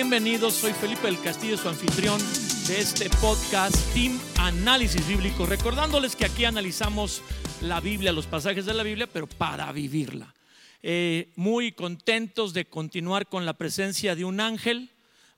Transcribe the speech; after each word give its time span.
Bienvenidos, 0.00 0.54
soy 0.54 0.72
Felipe 0.72 1.08
del 1.08 1.20
Castillo, 1.20 1.58
su 1.58 1.68
anfitrión 1.68 2.18
de 2.66 2.80
este 2.80 3.10
podcast 3.20 3.76
Team 3.92 4.18
Análisis 4.38 5.06
Bíblico, 5.06 5.44
recordándoles 5.44 6.16
que 6.16 6.24
aquí 6.24 6.46
analizamos 6.46 7.22
la 7.60 7.80
Biblia, 7.80 8.10
los 8.10 8.26
pasajes 8.26 8.64
de 8.64 8.72
la 8.72 8.82
Biblia, 8.82 9.06
pero 9.06 9.26
para 9.26 9.70
vivirla. 9.72 10.34
Eh, 10.82 11.28
muy 11.36 11.72
contentos 11.72 12.54
de 12.54 12.64
continuar 12.64 13.26
con 13.26 13.44
la 13.44 13.52
presencia 13.52 14.14
de 14.16 14.24
un 14.24 14.40
ángel, 14.40 14.88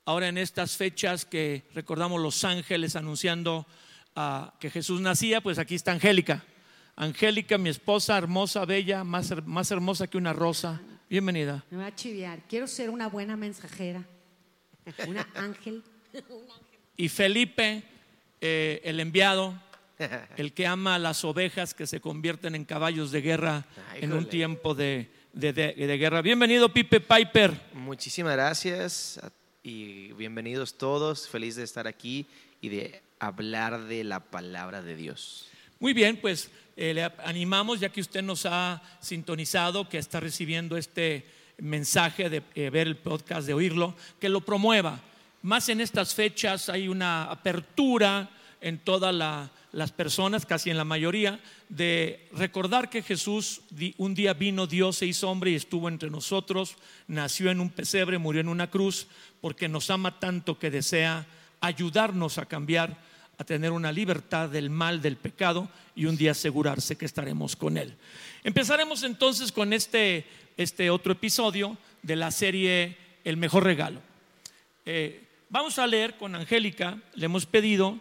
ahora 0.04 0.28
en 0.28 0.38
estas 0.38 0.76
fechas 0.76 1.24
que 1.24 1.64
recordamos 1.74 2.20
los 2.20 2.44
ángeles 2.44 2.94
anunciando 2.94 3.66
ah, 4.14 4.54
que 4.60 4.70
Jesús 4.70 5.00
nacía, 5.00 5.40
pues 5.40 5.58
aquí 5.58 5.74
está 5.74 5.90
Angélica. 5.90 6.44
Angélica, 6.94 7.58
mi 7.58 7.68
esposa, 7.68 8.16
hermosa, 8.16 8.64
bella, 8.64 9.02
más, 9.02 9.34
más 9.44 9.72
hermosa 9.72 10.06
que 10.06 10.18
una 10.18 10.32
rosa. 10.32 10.80
Bienvenida. 11.10 11.64
Me 11.68 11.78
va 11.78 11.86
a 11.86 11.94
chiviar. 11.96 12.38
Quiero 12.48 12.68
ser 12.68 12.90
una 12.90 13.08
buena 13.08 13.36
mensajera. 13.36 14.06
Una 15.06 15.26
ángel. 15.34 15.82
Y 16.96 17.08
Felipe, 17.08 17.82
eh, 18.40 18.80
el 18.84 19.00
enviado, 19.00 19.54
el 20.36 20.52
que 20.52 20.66
ama 20.66 20.96
a 20.96 20.98
las 20.98 21.24
ovejas 21.24 21.74
que 21.74 21.86
se 21.86 22.00
convierten 22.00 22.54
en 22.54 22.64
caballos 22.64 23.10
de 23.12 23.20
guerra 23.22 23.64
Ay, 23.90 24.00
en 24.02 24.12
un 24.12 24.28
tiempo 24.28 24.74
de, 24.74 25.08
de- 25.32 25.52
de- 25.52 25.74
de 25.74 25.98
guerra. 25.98 26.22
Bienvenido, 26.22 26.68
Pipe 26.72 27.00
Piper. 27.00 27.52
Muchísimas 27.74 28.32
gracias 28.34 29.20
y 29.62 30.12
bienvenidos 30.14 30.74
todos. 30.76 31.28
Feliz 31.28 31.54
de 31.56 31.62
estar 31.62 31.86
aquí 31.86 32.26
y 32.60 32.68
de 32.68 33.00
hablar 33.20 33.82
de 33.84 34.02
la 34.04 34.20
palabra 34.20 34.82
de 34.82 34.96
Dios. 34.96 35.48
Muy 35.78 35.92
bien, 35.92 36.16
pues 36.20 36.50
eh, 36.76 36.92
le 36.94 37.04
animamos, 37.24 37.78
ya 37.80 37.88
que 37.90 38.00
usted 38.00 38.22
nos 38.22 38.44
ha 38.46 38.82
sintonizado, 39.00 39.88
que 39.88 39.98
está 39.98 40.18
recibiendo 40.20 40.76
este 40.76 41.24
mensaje 41.58 42.28
de 42.30 42.42
eh, 42.54 42.70
ver 42.70 42.86
el 42.86 42.96
podcast, 42.96 43.46
de 43.46 43.54
oírlo, 43.54 43.94
que 44.20 44.28
lo 44.28 44.40
promueva. 44.40 45.00
Más 45.42 45.68
en 45.68 45.80
estas 45.80 46.14
fechas 46.14 46.68
hay 46.68 46.88
una 46.88 47.24
apertura 47.24 48.30
en 48.60 48.78
todas 48.78 49.14
la- 49.14 49.50
las 49.72 49.90
personas, 49.90 50.44
casi 50.44 50.68
en 50.70 50.76
la 50.76 50.84
mayoría, 50.84 51.40
de 51.70 52.28
recordar 52.32 52.90
que 52.90 53.02
Jesús 53.02 53.62
un 53.96 54.14
día 54.14 54.34
vino 54.34 54.66
Dios, 54.66 54.96
se 54.96 55.06
hizo 55.06 55.30
hombre 55.30 55.50
y 55.50 55.54
estuvo 55.54 55.88
entre 55.88 56.10
nosotros, 56.10 56.76
nació 57.08 57.50
en 57.50 57.58
un 57.60 57.70
pesebre, 57.70 58.18
murió 58.18 58.42
en 58.42 58.48
una 58.48 58.68
cruz, 58.70 59.06
porque 59.40 59.68
nos 59.68 59.88
ama 59.88 60.20
tanto 60.20 60.58
que 60.58 60.70
desea 60.70 61.26
ayudarnos 61.60 62.36
a 62.38 62.44
cambiar 62.46 62.98
a 63.42 63.44
tener 63.44 63.72
una 63.72 63.90
libertad 63.90 64.48
del 64.48 64.70
mal, 64.70 65.02
del 65.02 65.16
pecado 65.16 65.68
y 65.96 66.06
un 66.06 66.16
día 66.16 66.30
asegurarse 66.30 66.96
que 66.96 67.04
estaremos 67.04 67.56
con 67.56 67.76
Él. 67.76 67.94
Empezaremos 68.44 69.02
entonces 69.02 69.50
con 69.50 69.72
este, 69.72 70.24
este 70.56 70.90
otro 70.90 71.12
episodio 71.12 71.76
de 72.02 72.16
la 72.16 72.30
serie 72.30 72.96
El 73.24 73.36
mejor 73.36 73.64
regalo. 73.64 74.00
Eh, 74.86 75.24
vamos 75.50 75.78
a 75.80 75.86
leer 75.88 76.16
con 76.16 76.36
Angélica, 76.36 76.98
le 77.14 77.26
hemos 77.26 77.46
pedido, 77.46 77.98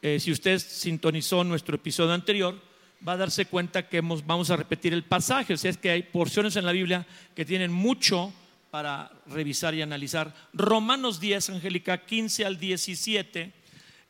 eh, 0.00 0.18
si 0.20 0.32
usted 0.32 0.58
sintonizó 0.58 1.44
nuestro 1.44 1.76
episodio 1.76 2.14
anterior, 2.14 2.58
va 3.06 3.12
a 3.12 3.18
darse 3.18 3.44
cuenta 3.44 3.88
que 3.88 4.00
vamos 4.00 4.50
a 4.50 4.56
repetir 4.56 4.94
el 4.94 5.04
pasaje, 5.04 5.52
o 5.52 5.56
sea, 5.58 5.70
es 5.70 5.76
que 5.76 5.90
hay 5.90 6.02
porciones 6.02 6.56
en 6.56 6.64
la 6.64 6.72
Biblia 6.72 7.06
que 7.36 7.44
tienen 7.44 7.72
mucho 7.72 8.32
para 8.70 9.10
revisar 9.26 9.74
y 9.74 9.82
analizar. 9.82 10.34
Romanos 10.54 11.20
10, 11.20 11.50
Angélica, 11.50 12.04
15 12.04 12.44
al 12.44 12.58
17, 12.58 13.57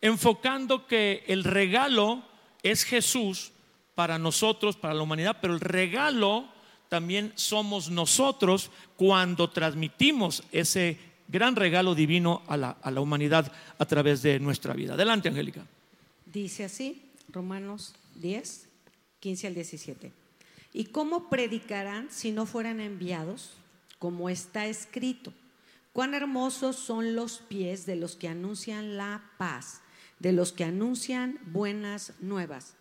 enfocando 0.00 0.86
que 0.86 1.24
el 1.26 1.44
regalo 1.44 2.22
es 2.62 2.84
Jesús 2.84 3.52
para 3.94 4.18
nosotros, 4.18 4.76
para 4.76 4.94
la 4.94 5.02
humanidad, 5.02 5.38
pero 5.40 5.54
el 5.54 5.60
regalo 5.60 6.48
también 6.88 7.32
somos 7.34 7.90
nosotros 7.90 8.70
cuando 8.96 9.50
transmitimos 9.50 10.44
ese 10.52 10.98
gran 11.28 11.56
regalo 11.56 11.94
divino 11.94 12.42
a 12.48 12.56
la, 12.56 12.70
a 12.82 12.90
la 12.90 13.00
humanidad 13.00 13.52
a 13.78 13.84
través 13.86 14.22
de 14.22 14.40
nuestra 14.40 14.72
vida. 14.72 14.94
Adelante, 14.94 15.28
Angélica. 15.28 15.66
Dice 16.26 16.64
así, 16.64 17.02
Romanos 17.28 17.94
10, 18.16 18.68
15 19.20 19.46
al 19.46 19.54
17. 19.54 20.12
¿Y 20.72 20.84
cómo 20.86 21.28
predicarán 21.28 22.10
si 22.10 22.32
no 22.32 22.46
fueran 22.46 22.80
enviados? 22.80 23.52
Como 23.98 24.28
está 24.28 24.66
escrito. 24.66 25.32
Cuán 25.92 26.14
hermosos 26.14 26.76
son 26.76 27.16
los 27.16 27.38
pies 27.38 27.86
de 27.86 27.96
los 27.96 28.14
que 28.14 28.28
anuncian 28.28 28.96
la 28.96 29.32
paz, 29.38 29.80
de 30.18 30.32
los 30.32 30.52
que 30.52 30.64
anuncian 30.64 31.38
buenas 31.46 32.12
nuevas. 32.20 32.74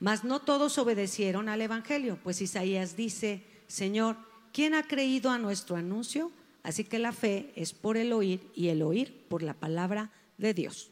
Mas 0.00 0.24
no 0.24 0.40
todos 0.40 0.78
obedecieron 0.78 1.48
al 1.48 1.60
Evangelio, 1.60 2.18
pues 2.22 2.40
Isaías 2.40 2.96
dice, 2.96 3.42
Señor, 3.66 4.16
¿quién 4.52 4.74
ha 4.74 4.84
creído 4.86 5.30
a 5.30 5.38
nuestro 5.38 5.76
anuncio? 5.76 6.30
Así 6.62 6.84
que 6.84 6.98
la 6.98 7.12
fe 7.12 7.52
es 7.56 7.72
por 7.72 7.96
el 7.96 8.12
oír 8.12 8.40
y 8.54 8.68
el 8.68 8.82
oír 8.82 9.24
por 9.28 9.42
la 9.42 9.54
palabra 9.54 10.10
de 10.36 10.54
Dios. 10.54 10.90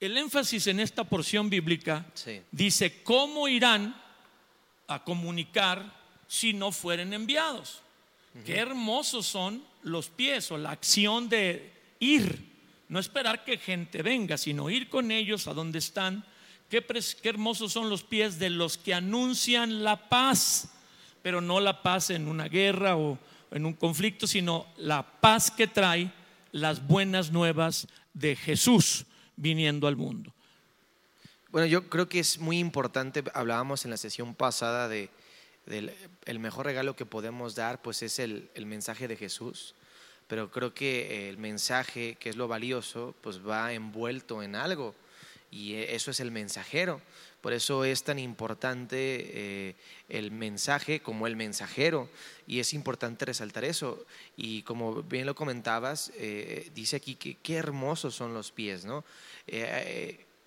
El 0.00 0.16
énfasis 0.16 0.68
en 0.68 0.78
esta 0.80 1.04
porción 1.04 1.50
bíblica 1.50 2.06
Sí. 2.14 2.40
dice, 2.52 3.02
¿cómo 3.02 3.48
irán 3.48 4.00
a 4.86 5.02
comunicar 5.04 5.92
si 6.28 6.52
no 6.52 6.70
fueren 6.72 7.12
enviados? 7.12 7.82
Qué 8.44 8.56
hermosos 8.58 9.26
son 9.26 9.64
los 9.82 10.08
pies 10.10 10.52
o 10.52 10.58
la 10.58 10.70
acción 10.70 11.28
de 11.28 11.72
ir, 11.98 12.47
no 12.88 12.98
esperar 12.98 13.44
que 13.44 13.58
gente 13.58 14.02
venga, 14.02 14.38
sino 14.38 14.70
ir 14.70 14.88
con 14.88 15.10
ellos 15.10 15.46
a 15.46 15.54
donde 15.54 15.78
están. 15.78 16.24
Qué, 16.68 16.84
hermosos 17.22 17.72
son 17.72 17.90
los 17.90 18.02
pies 18.02 18.38
de 18.38 18.50
los 18.50 18.78
que 18.78 18.94
anuncian 18.94 19.84
la 19.84 20.08
paz, 20.08 20.70
pero 21.22 21.40
no 21.40 21.60
la 21.60 21.82
paz 21.82 22.10
en 22.10 22.28
una 22.28 22.48
guerra 22.48 22.96
o 22.96 23.18
en 23.50 23.66
un 23.66 23.74
conflicto, 23.74 24.26
sino 24.26 24.66
la 24.76 25.20
paz 25.20 25.50
que 25.50 25.66
trae 25.66 26.10
las 26.52 26.86
buenas 26.86 27.30
nuevas 27.30 27.88
de 28.14 28.36
Jesús 28.36 29.06
viniendo 29.36 29.86
al 29.86 29.96
mundo. 29.96 30.34
Bueno, 31.50 31.66
yo 31.66 31.88
creo 31.88 32.08
que 32.08 32.20
es 32.20 32.38
muy 32.38 32.58
importante, 32.58 33.24
hablábamos 33.32 33.84
en 33.84 33.90
la 33.90 33.96
sesión 33.96 34.34
pasada 34.34 34.88
de 34.88 35.10
del 35.68 35.94
el 36.24 36.38
mejor 36.38 36.66
regalo 36.66 36.96
que 36.96 37.04
podemos 37.06 37.54
dar, 37.54 37.82
pues 37.82 38.02
es 38.02 38.18
el 38.18 38.50
mensaje 38.66 39.06
de 39.06 39.16
Jesús. 39.16 39.74
Pero 40.28 40.50
creo 40.50 40.74
que 40.74 41.28
el 41.28 41.38
mensaje, 41.38 42.16
que 42.20 42.28
es 42.28 42.36
lo 42.36 42.48
valioso, 42.48 43.14
pues 43.22 43.46
va 43.46 43.72
envuelto 43.72 44.42
en 44.42 44.54
algo. 44.54 44.94
Y 45.50 45.74
eh, 45.74 45.94
eso 45.94 46.10
es 46.10 46.20
el 46.20 46.30
mensajero. 46.30 47.00
Por 47.40 47.52
eso 47.52 47.84
es 47.84 48.02
tan 48.02 48.18
importante 48.18 48.96
eh, 48.98 49.76
el 50.08 50.30
mensaje 50.32 51.00
como 51.00 51.26
el 51.26 51.36
mensajero. 51.36 52.08
Y 52.46 52.60
es 52.60 52.74
importante 52.74 53.24
resaltar 53.24 53.64
eso. 53.64 54.04
Y 54.36 54.62
como 54.62 55.02
bien 55.02 55.24
lo 55.24 55.34
comentabas, 55.34 56.12
eh, 56.16 56.70
dice 56.74 56.96
aquí 56.96 57.14
que 57.14 57.36
qué 57.36 57.54
hermosos 57.56 58.14
son 58.14 58.34
los 58.34 58.50
pies, 58.52 58.84
¿no? 58.84 59.04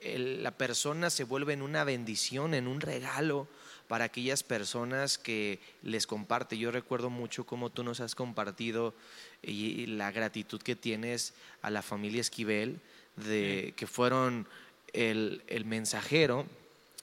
Eh, 0.04 0.42
la 0.42 0.52
persona 0.52 1.12
se 1.12 1.24
vuelve 1.24 1.54
en 1.54 1.62
una 1.62 1.84
bendición, 1.84 2.56
en 2.56 2.68
un 2.68 2.82
regalo 2.82 3.48
para 3.92 4.06
aquellas 4.06 4.42
personas 4.42 5.18
que 5.18 5.60
les 5.84 6.08
comparte. 6.08 6.58
Yo 6.58 6.72
recuerdo 6.72 7.10
mucho 7.10 7.46
cómo 7.46 7.70
tú 7.72 7.84
nos 7.84 8.00
has 8.00 8.16
compartido 8.16 8.94
y, 9.44 9.86
la 9.86 10.14
gratitud 10.14 10.62
que 10.62 10.78
tienes 10.78 11.34
a 11.62 11.70
la 11.70 11.82
familia 11.82 12.22
Esquivel, 12.22 12.80
de 13.18 13.74
que 13.76 13.88
fueron 13.88 14.48
el, 14.94 15.44
el 15.48 15.66
mensajero, 15.66 16.46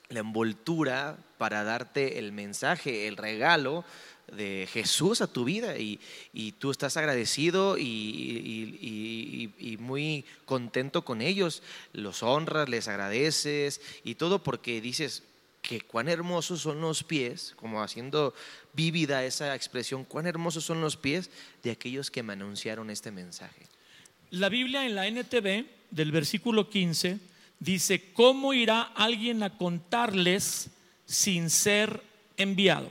la 0.08 0.20
envoltura 0.20 1.18
para 1.36 1.62
darte 1.62 2.18
el 2.18 2.32
mensaje, 2.32 3.06
el 3.06 3.18
regalo 3.18 3.84
de 4.32 4.66
Jesús 4.72 5.20
a 5.20 5.26
tu 5.26 5.44
vida. 5.44 5.76
Y, 5.76 6.00
y 6.32 6.52
tú 6.52 6.70
estás 6.70 6.96
agradecido 6.96 7.76
y- 7.76 9.52
y 9.58 9.76
muy 9.76 10.24
contento 10.46 11.04
con 11.04 11.20
ellos, 11.20 11.62
los 11.92 12.22
honras, 12.22 12.70
les 12.70 12.88
agradeces 12.88 13.82
y 14.04 14.14
todo 14.14 14.42
porque 14.42 14.80
dices 14.80 15.22
que 15.62 15.80
cuán 15.80 16.08
hermosos 16.08 16.60
son 16.60 16.80
los 16.80 17.02
pies, 17.02 17.54
como 17.56 17.82
haciendo 17.82 18.34
vívida 18.72 19.24
esa 19.24 19.54
expresión, 19.54 20.04
cuán 20.04 20.26
hermosos 20.26 20.64
son 20.64 20.80
los 20.80 20.96
pies 20.96 21.30
de 21.62 21.70
aquellos 21.70 22.10
que 22.10 22.22
me 22.22 22.32
anunciaron 22.32 22.90
este 22.90 23.10
mensaje. 23.10 23.66
La 24.30 24.48
Biblia 24.48 24.86
en 24.86 24.94
la 24.94 25.06
NTV 25.06 25.66
del 25.90 26.12
versículo 26.12 26.68
15 26.68 27.18
dice, 27.60 28.12
¿cómo 28.12 28.54
irá 28.54 28.82
alguien 28.82 29.42
a 29.42 29.56
contarles 29.56 30.70
sin 31.06 31.50
ser 31.50 32.02
enviado? 32.36 32.90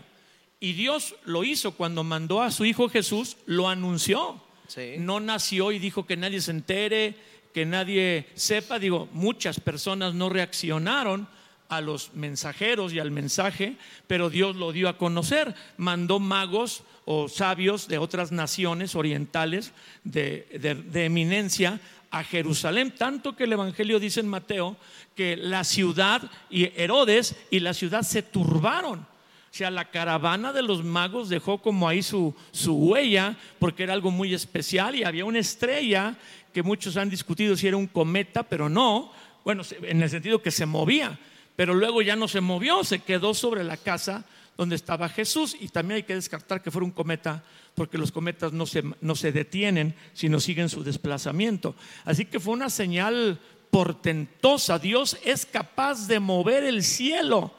Y 0.59 0.73
Dios 0.73 1.15
lo 1.23 1.43
hizo 1.43 1.73
cuando 1.73 2.03
mandó 2.03 2.41
a 2.41 2.51
su 2.51 2.65
Hijo 2.65 2.89
Jesús, 2.89 3.37
lo 3.45 3.69
anunció. 3.69 4.41
Sí. 4.67 4.95
No 4.97 5.19
nació 5.19 5.71
y 5.71 5.79
dijo 5.79 6.05
que 6.05 6.17
nadie 6.17 6.41
se 6.41 6.51
entere, 6.51 7.15
que 7.53 7.65
nadie 7.65 8.27
sepa. 8.33 8.79
Digo, 8.79 9.07
muchas 9.13 9.59
personas 9.59 10.13
no 10.13 10.29
reaccionaron 10.29 11.27
a 11.69 11.81
los 11.81 12.13
mensajeros 12.13 12.93
y 12.93 12.99
al 12.99 13.11
mensaje, 13.11 13.75
pero 14.07 14.29
Dios 14.29 14.55
lo 14.55 14.71
dio 14.71 14.87
a 14.89 14.97
conocer. 14.97 15.53
Mandó 15.77 16.19
magos 16.19 16.83
o 17.05 17.27
sabios 17.29 17.87
de 17.87 17.97
otras 17.97 18.31
naciones 18.31 18.95
orientales 18.95 19.73
de, 20.03 20.47
de- 20.91 21.05
eminencia 21.05 21.79
a 22.09 22.23
Jerusalén, 22.23 22.93
tanto 22.97 23.35
que 23.35 23.43
el 23.43 23.53
Evangelio 23.53 23.99
dice 23.99 24.21
en 24.21 24.27
Mateo 24.29 24.77
que 25.15 25.35
la 25.35 25.63
ciudad 25.63 26.21
y 26.49 26.71
Herodes 26.81 27.35
y 27.51 27.59
la 27.59 27.73
ciudad 27.73 28.03
se 28.03 28.21
turbaron. 28.23 29.05
sea, 29.51 29.69
la 29.71 29.89
caravana 29.91 30.53
de 30.53 30.61
los 30.61 30.83
magos 30.83 31.27
dejó 31.29 31.57
como 31.61 31.87
ahí 31.89 32.01
su, 32.03 32.33
su 32.51 32.75
huella, 32.75 33.35
porque 33.59 33.83
era 33.83 33.93
algo 33.93 34.11
muy 34.11 34.33
especial 34.33 34.95
y 34.95 35.03
había 35.03 35.25
una 35.25 35.39
estrella 35.39 36.15
que 36.53 36.63
muchos 36.63 36.95
han 36.95 37.09
discutido 37.09 37.57
si 37.57 37.67
era 37.67 37.75
un 37.77 37.87
cometa, 37.87 38.43
pero 38.43 38.69
no, 38.69 39.11
bueno, 39.43 39.63
en 39.81 40.01
el 40.01 40.09
sentido 40.09 40.41
que 40.41 40.51
se 40.51 40.65
movía, 40.65 41.17
pero 41.57 41.73
luego 41.73 42.03
ya 42.03 42.15
no 42.15 42.27
se 42.27 42.39
movió, 42.39 42.83
se 42.83 42.99
quedó 42.99 43.33
sobre 43.33 43.63
la 43.63 43.77
casa 43.77 44.23
donde 44.55 44.75
estaba 44.75 45.09
Jesús 45.09 45.57
y 45.59 45.69
también 45.69 45.97
hay 45.97 46.03
que 46.03 46.13
descartar 46.13 46.61
que 46.61 46.69
fuera 46.69 46.85
un 46.85 46.91
cometa 46.91 47.43
porque 47.73 47.97
los 47.97 48.11
cometas 48.11 48.53
no 48.53 48.67
se, 48.67 48.83
no 49.01 49.15
se 49.15 49.31
detienen, 49.31 49.95
sino 50.13 50.39
siguen 50.39 50.69
su 50.69 50.83
desplazamiento. 50.83 51.75
Así 52.05 52.25
que 52.25 52.39
fue 52.39 52.53
una 52.53 52.69
señal 52.69 53.39
portentosa. 53.71 54.77
Dios 54.77 55.17
es 55.25 55.47
capaz 55.47 56.07
de 56.07 56.19
mover 56.19 56.63
el 56.63 56.83
cielo 56.83 57.51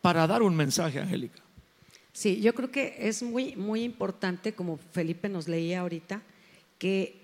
para 0.00 0.26
dar 0.26 0.42
un 0.42 0.56
mensaje, 0.56 0.98
Angélica. 0.98 1.40
Sí, 2.12 2.40
yo 2.40 2.54
creo 2.54 2.72
que 2.72 2.96
es 2.98 3.22
muy, 3.22 3.54
muy 3.54 3.84
importante, 3.84 4.52
como 4.52 4.78
Felipe 4.90 5.28
nos 5.28 5.46
leía 5.46 5.80
ahorita, 5.80 6.22
que 6.78 7.20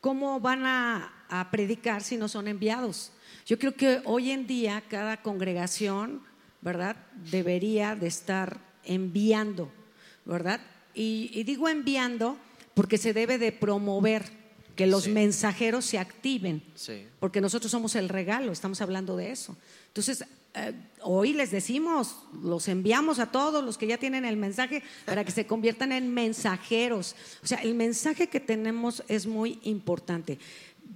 cómo 0.00 0.38
van 0.38 0.66
a, 0.66 1.24
a 1.28 1.50
predicar 1.50 2.04
si 2.04 2.16
no 2.16 2.28
son 2.28 2.46
enviados. 2.46 3.10
Yo 3.46 3.58
creo 3.58 3.74
que 3.74 4.00
hoy 4.04 4.30
en 4.30 4.46
día 4.46 4.82
cada 4.88 5.20
congregación, 5.20 6.22
¿verdad? 6.62 6.96
Debería 7.30 7.94
de 7.94 8.06
estar 8.06 8.58
enviando, 8.84 9.70
¿verdad? 10.24 10.60
Y, 10.94 11.42
digo 11.44 11.68
enviando 11.68 12.38
porque 12.74 12.98
se 12.98 13.12
debe 13.12 13.38
de 13.38 13.52
promover 13.52 14.24
que 14.76 14.86
los 14.86 15.08
mensajeros 15.08 15.84
se 15.84 15.98
activen, 15.98 16.62
porque 17.20 17.40
nosotros 17.40 17.70
somos 17.70 17.94
el 17.94 18.08
regalo, 18.08 18.50
estamos 18.50 18.80
hablando 18.80 19.16
de 19.16 19.30
eso. 19.30 19.56
Entonces, 19.88 20.24
eh, 20.56 20.72
hoy 21.02 21.32
les 21.32 21.50
decimos, 21.50 22.16
los 22.42 22.68
enviamos 22.68 23.18
a 23.18 23.30
todos 23.30 23.62
los 23.62 23.76
que 23.76 23.88
ya 23.88 23.98
tienen 23.98 24.24
el 24.24 24.36
mensaje 24.36 24.82
para 25.04 25.24
que 25.24 25.32
se 25.32 25.46
conviertan 25.48 25.92
en 25.92 26.14
mensajeros. 26.14 27.14
O 27.42 27.46
sea, 27.46 27.58
el 27.58 27.74
mensaje 27.74 28.28
que 28.28 28.40
tenemos 28.40 29.02
es 29.08 29.26
muy 29.26 29.58
importante. 29.64 30.38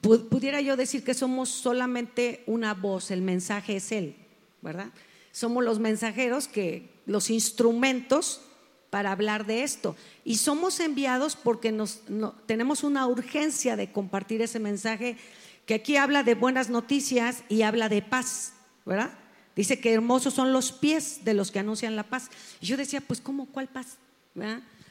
Pudiera 0.01 0.61
yo 0.61 0.77
decir 0.77 1.03
que 1.03 1.15
somos 1.15 1.49
solamente 1.49 2.45
una 2.47 2.75
voz, 2.75 3.11
el 3.11 3.23
mensaje 3.23 3.77
es 3.77 3.91
Él, 3.93 4.17
¿verdad? 4.63 4.93
Somos 5.33 5.65
los 5.65 5.79
mensajeros 5.79 6.47
que, 6.49 6.91
los 7.07 7.31
instrumentos 7.31 8.43
para 8.91 9.13
hablar 9.13 9.47
de 9.47 9.63
esto. 9.63 9.97
Y 10.25 10.37
somos 10.37 10.79
enviados 10.79 11.37
porque 11.37 11.73
nos, 11.73 12.03
tenemos 12.47 12.85
una 12.85 13.07
urgencia 13.07 13.77
de 13.77 13.91
compartir 13.91 14.43
ese 14.43 14.61
mensaje 14.61 15.17
que 15.67 15.75
aquí 15.75 15.97
habla 15.97 16.23
de 16.23 16.35
buenas 16.35 16.71
noticias 16.71 17.43
y 17.49 17.63
habla 17.63 17.89
de 17.89 18.03
paz, 18.03 18.53
¿verdad? 18.87 19.11
Dice 19.57 19.81
que 19.81 19.93
hermosos 19.93 20.35
son 20.35 20.53
los 20.53 20.71
pies 20.73 21.25
de 21.25 21.35
los 21.35 21.51
que 21.51 21.59
anuncian 21.59 21.97
la 21.97 22.05
paz. 22.05 22.31
Y 22.61 22.67
yo 22.67 22.77
decía, 22.77 23.01
pues 23.01 23.21
¿cómo? 23.21 23.47
¿Cuál 23.47 23.69
paz? 23.69 23.99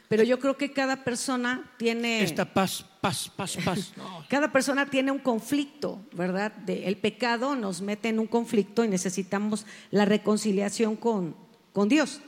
Pero 0.08 0.24
yo 0.24 0.40
creo 0.40 0.58
que 0.58 0.72
cada 0.72 1.04
persona 1.04 1.70
tiene... 1.78 2.24
Esta 2.24 2.46
paz, 2.46 2.86
paz, 3.02 3.30
paz, 3.36 3.58
paz. 3.64 3.94
Cada 4.30 4.52
persona 4.52 4.90
tiene 4.90 5.12
un 5.12 5.20
conflicto, 5.20 6.02
¿verdad? 6.14 6.54
el 6.68 6.98
pecado 6.98 7.56
nos 7.56 7.82
mete 7.82 8.10
en 8.10 8.20
un 8.20 8.28
conflicto 8.28 8.84
y 8.84 8.88
necesitamos 8.88 9.66
la 9.92 10.06
reconciliación 10.06 10.96
con, 10.96 11.36
con 11.74 11.90
Dios. 11.90 12.22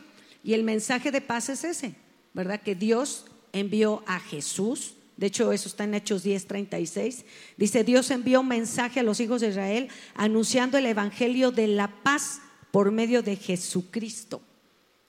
Y 0.43 0.53
el 0.53 0.63
mensaje 0.63 1.11
de 1.11 1.21
paz 1.21 1.49
es 1.49 1.63
ese, 1.63 1.95
¿verdad? 2.33 2.61
Que 2.61 2.75
Dios 2.75 3.25
envió 3.53 4.03
a 4.07 4.19
Jesús. 4.19 4.95
De 5.17 5.27
hecho, 5.27 5.51
eso 5.51 5.67
está 5.67 5.83
en 5.83 5.95
Hechos 5.95 6.25
10:36. 6.25 7.25
Dice, 7.57 7.83
Dios 7.83 8.09
envió 8.11 8.41
un 8.41 8.47
mensaje 8.47 9.01
a 9.01 9.03
los 9.03 9.19
hijos 9.19 9.41
de 9.41 9.49
Israel 9.49 9.89
anunciando 10.15 10.77
el 10.77 10.85
Evangelio 10.85 11.51
de 11.51 11.67
la 11.67 11.89
paz 12.03 12.41
por 12.71 12.91
medio 12.91 13.21
de 13.21 13.35
Jesucristo. 13.35 14.41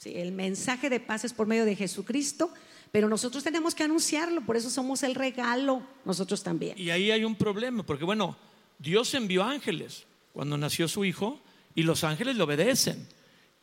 Sí, 0.01 0.15
el 0.17 0.33
mensaje 0.33 0.89
de 0.89 0.99
paz 0.99 1.27
es 1.27 1.35
por 1.35 1.47
medio 1.47 1.67
de 1.67 1.77
Jesucristo, 1.77 2.51
pero 2.91 3.07
nosotros 3.07 3.45
tenemos 3.45 3.75
que 3.75 3.83
anunciarlo, 3.83 4.41
por 4.41 4.57
eso 4.57 4.71
somos 4.71 5.03
el 5.03 5.15
regalo, 5.15 5.83
nosotros 6.07 6.43
también. 6.43 6.75
Y 6.79 6.89
ahí 6.89 7.11
hay 7.11 7.23
un 7.23 7.37
problema, 7.37 7.83
porque 7.83 8.07
bueno, 8.07 8.35
Dios 8.79 9.13
envió 9.13 9.45
ángeles 9.45 10.07
cuando 10.33 10.57
nació 10.57 10.89
su 10.89 11.05
hijo 11.05 11.39
y 11.75 11.83
los 11.83 12.03
ángeles 12.03 12.37
le 12.37 12.43
obedecen. 12.43 13.07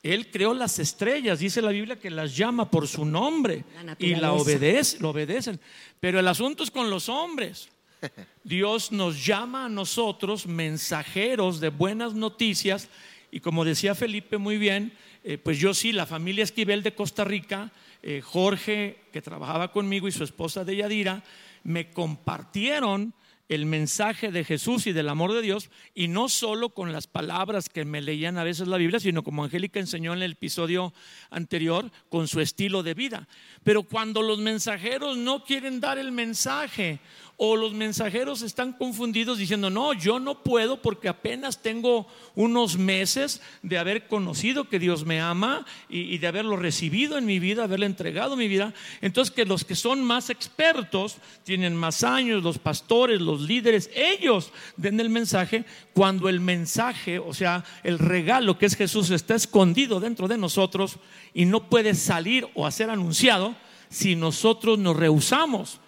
Él 0.03 0.29
creó 0.29 0.53
las 0.53 0.77
estrellas, 0.77 1.39
dice 1.39 1.59
la 1.59 1.71
Biblia 1.71 1.99
que 1.99 2.11
las 2.11 2.37
llama 2.37 2.69
por 2.69 2.87
su 2.87 3.03
nombre 3.03 3.65
y 3.97 4.13
la 4.13 4.33
obedece, 4.33 4.99
lo 4.99 5.09
obedecen. 5.09 5.59
Pero 5.99 6.19
el 6.19 6.27
asunto 6.27 6.63
es 6.63 6.69
con 6.69 6.91
los 6.91 7.09
hombres. 7.09 7.67
Dios 8.43 8.91
nos 8.91 9.25
llama 9.25 9.65
a 9.65 9.69
nosotros 9.69 10.45
mensajeros 10.45 11.59
de 11.59 11.69
buenas 11.69 12.13
noticias 12.13 12.89
y 13.31 13.39
como 13.39 13.65
decía 13.65 13.95
Felipe 13.95 14.37
muy 14.37 14.59
bien, 14.59 14.93
eh, 15.23 15.37
pues 15.37 15.59
yo 15.59 15.73
sí, 15.73 15.91
la 15.91 16.05
familia 16.05 16.43
Esquivel 16.43 16.83
de 16.83 16.95
Costa 16.95 17.23
Rica, 17.23 17.71
eh, 18.01 18.21
Jorge, 18.21 18.99
que 19.11 19.21
trabajaba 19.21 19.71
conmigo 19.71 20.07
y 20.07 20.11
su 20.11 20.23
esposa 20.23 20.63
de 20.63 20.75
Yadira, 20.77 21.23
me 21.63 21.89
compartieron 21.91 23.13
el 23.49 23.65
mensaje 23.65 24.31
de 24.31 24.43
Jesús 24.43 24.87
y 24.87 24.93
del 24.93 25.09
amor 25.09 25.33
de 25.33 25.41
Dios, 25.41 25.69
y 25.95 26.07
no 26.07 26.27
solo 26.27 26.69
con 26.69 26.91
las 26.91 27.07
palabras 27.07 27.69
que 27.69 27.85
me 27.85 28.01
leían 28.01 28.37
a 28.37 28.43
veces 28.43 28.67
la 28.67 28.77
Biblia, 28.77 28.99
sino 28.99 29.23
como 29.23 29.43
Angélica 29.43 29.79
enseñó 29.79 30.13
en 30.13 30.21
el 30.21 30.33
episodio 30.33 30.93
anterior, 31.29 31.89
con 32.09 32.27
su 32.27 32.41
estilo 32.41 32.83
de 32.83 32.93
vida. 32.93 33.27
Pero 33.63 33.83
cuando 33.83 34.21
los 34.21 34.39
mensajeros 34.39 35.17
no 35.17 35.43
quieren 35.43 35.79
dar 35.79 35.97
el 35.97 36.11
mensaje 36.11 36.99
o 37.39 37.55
los 37.55 37.73
mensajeros 37.73 38.41
están 38.41 38.73
confundidos 38.73 39.37
diciendo, 39.37 39.69
no, 39.69 39.93
yo 39.93 40.19
no 40.19 40.41
puedo 40.41 40.81
porque 40.81 41.07
apenas 41.07 41.61
tengo 41.61 42.07
unos 42.33 42.79
meses 42.79 43.43
de 43.61 43.77
haber 43.77 44.07
conocido 44.07 44.67
que 44.67 44.79
Dios 44.79 45.05
me 45.05 45.21
ama 45.21 45.63
y, 45.87 46.17
de 46.17 46.25
haberlo 46.25 46.57
recibido 46.57 47.15
en 47.15 47.27
mi 47.27 47.37
vida, 47.37 47.65
haberle 47.65 47.85
entregado 47.85 48.35
mi 48.35 48.47
vida. 48.47 48.73
Entonces 49.01 49.31
que 49.31 49.45
los 49.45 49.63
que 49.65 49.75
son 49.75 50.03
más 50.03 50.31
expertos, 50.31 51.17
tienen 51.43 51.75
más 51.75 52.03
años, 52.03 52.41
los 52.41 52.57
pastores, 52.57 53.21
los 53.21 53.41
líderes, 53.41 53.91
ellos 53.93 54.51
den 54.75 54.99
el 54.99 55.11
mensaje 55.11 55.63
cuando 55.93 56.29
el 56.29 56.39
mensaje, 56.39 57.19
o 57.19 57.35
sea, 57.35 57.63
el 57.83 57.99
regalo 57.99 58.57
que 58.57 58.65
es 58.65 58.75
Jesús 58.75 59.11
está 59.11 59.35
escondido 59.35 59.99
dentro 59.99 60.27
de 60.27 60.39
nosotros 60.39 60.97
y 61.35 61.45
no 61.45 61.69
puede 61.69 61.93
salir 61.93 62.47
o 62.55 62.69
ser 62.71 62.89
anunciado 62.89 63.55
si 63.89 64.15
nosotros 64.15 64.79
nos 64.79 64.97
rehusamos 64.97 65.79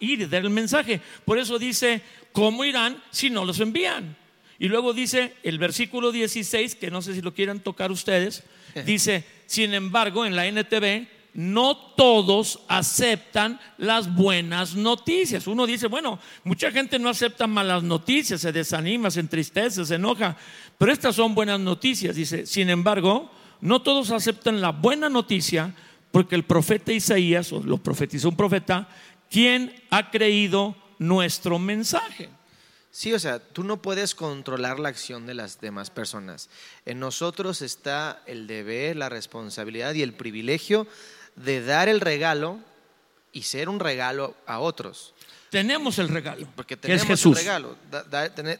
ir 0.00 0.20
y 0.20 0.26
dar 0.26 0.42
el 0.42 0.50
mensaje. 0.50 1.00
Por 1.24 1.38
eso 1.38 1.58
dice, 1.58 2.02
¿cómo 2.32 2.64
irán 2.64 3.02
si 3.10 3.30
no 3.30 3.44
los 3.44 3.60
envían? 3.60 4.16
Y 4.58 4.68
luego 4.68 4.92
dice 4.92 5.34
el 5.42 5.58
versículo 5.58 6.12
16, 6.12 6.74
que 6.74 6.90
no 6.90 7.00
sé 7.02 7.14
si 7.14 7.22
lo 7.22 7.34
quieran 7.34 7.60
tocar 7.60 7.90
ustedes, 7.90 8.44
dice, 8.86 9.24
sin 9.46 9.74
embargo, 9.74 10.26
en 10.26 10.36
la 10.36 10.46
NTV, 10.46 11.08
no 11.32 11.76
todos 11.76 12.60
aceptan 12.68 13.60
las 13.78 14.14
buenas 14.14 14.74
noticias. 14.74 15.46
Uno 15.46 15.66
dice, 15.66 15.86
bueno, 15.86 16.18
mucha 16.44 16.70
gente 16.70 16.98
no 16.98 17.08
acepta 17.08 17.46
malas 17.46 17.82
noticias, 17.82 18.40
se 18.40 18.52
desanima, 18.52 19.10
se 19.10 19.20
entristece, 19.20 19.84
se 19.84 19.94
enoja, 19.94 20.36
pero 20.76 20.92
estas 20.92 21.16
son 21.16 21.34
buenas 21.34 21.60
noticias. 21.60 22.16
Dice, 22.16 22.46
sin 22.46 22.68
embargo, 22.68 23.30
no 23.60 23.82
todos 23.82 24.10
aceptan 24.10 24.60
la 24.60 24.72
buena 24.72 25.08
noticia 25.08 25.74
porque 26.10 26.34
el 26.34 26.44
profeta 26.44 26.92
Isaías, 26.92 27.52
o 27.52 27.62
lo 27.62 27.78
profetizó 27.78 28.28
un 28.28 28.36
profeta, 28.36 28.88
¿quién 29.30 29.82
ha 29.90 30.10
creído 30.10 30.76
nuestro 30.98 31.58
mensaje? 31.58 32.28
Sí, 32.90 33.12
o 33.14 33.18
sea, 33.18 33.38
tú 33.38 33.62
no 33.62 33.80
puedes 33.80 34.14
controlar 34.14 34.80
la 34.80 34.88
acción 34.88 35.24
de 35.24 35.34
las 35.34 35.60
demás 35.60 35.90
personas. 35.90 36.50
En 36.84 36.98
nosotros 36.98 37.62
está 37.62 38.22
el 38.26 38.46
deber, 38.48 38.96
la 38.96 39.08
responsabilidad 39.08 39.94
y 39.94 40.02
el 40.02 40.12
privilegio 40.12 40.88
de 41.36 41.64
dar 41.64 41.88
el 41.88 42.00
regalo 42.00 42.58
y 43.32 43.42
ser 43.42 43.68
un 43.68 43.78
regalo 43.78 44.34
a 44.44 44.58
otros. 44.58 45.14
Tenemos 45.50 45.98
el 45.98 46.08
regalo. 46.08 46.46
Porque 46.54 46.76
tenemos 46.76 47.02
es 47.02 47.08
Jesús. 47.08 47.36
el 47.38 47.44
regalo. 47.44 47.76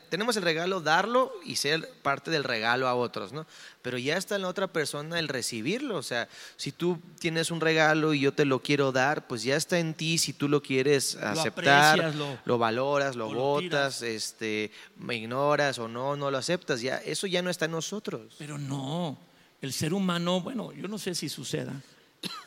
tenemos 0.08 0.36
el 0.36 0.42
regalo, 0.42 0.80
darlo 0.80 1.32
y 1.44 1.56
ser 1.56 1.88
parte 2.02 2.32
del 2.32 2.42
regalo 2.42 2.88
a 2.88 2.94
otros, 2.94 3.32
¿no? 3.32 3.46
Pero 3.80 3.96
ya 3.96 4.16
está 4.16 4.34
en 4.34 4.42
la 4.42 4.48
otra 4.48 4.66
persona 4.66 5.18
el 5.20 5.28
recibirlo. 5.28 5.96
O 5.96 6.02
sea, 6.02 6.28
si 6.56 6.72
tú 6.72 6.98
tienes 7.20 7.52
un 7.52 7.60
regalo 7.60 8.12
y 8.12 8.20
yo 8.20 8.32
te 8.32 8.44
lo 8.44 8.60
quiero 8.60 8.90
dar, 8.90 9.28
pues 9.28 9.44
ya 9.44 9.56
está 9.56 9.78
en 9.78 9.94
ti 9.94 10.18
si 10.18 10.32
tú 10.32 10.48
lo 10.48 10.62
quieres 10.62 11.14
aceptar, 11.16 12.12
lo, 12.44 12.58
valoras, 12.58 13.14
lo 13.14 13.32
votas, 13.32 14.02
este, 14.02 14.72
me 14.96 15.14
ignoras 15.16 15.78
o 15.78 15.86
no, 15.86 16.16
no 16.16 16.30
lo 16.30 16.38
aceptas. 16.38 16.80
Ya, 16.80 16.96
eso 16.96 17.28
ya 17.28 17.40
no 17.40 17.50
está 17.50 17.66
en 17.66 17.72
nosotros. 17.72 18.34
Pero 18.36 18.58
no, 18.58 19.16
el 19.62 19.72
ser 19.72 19.94
humano, 19.94 20.40
bueno, 20.40 20.72
yo 20.72 20.88
no 20.88 20.98
sé 20.98 21.14
si 21.14 21.28
suceda. 21.28 21.80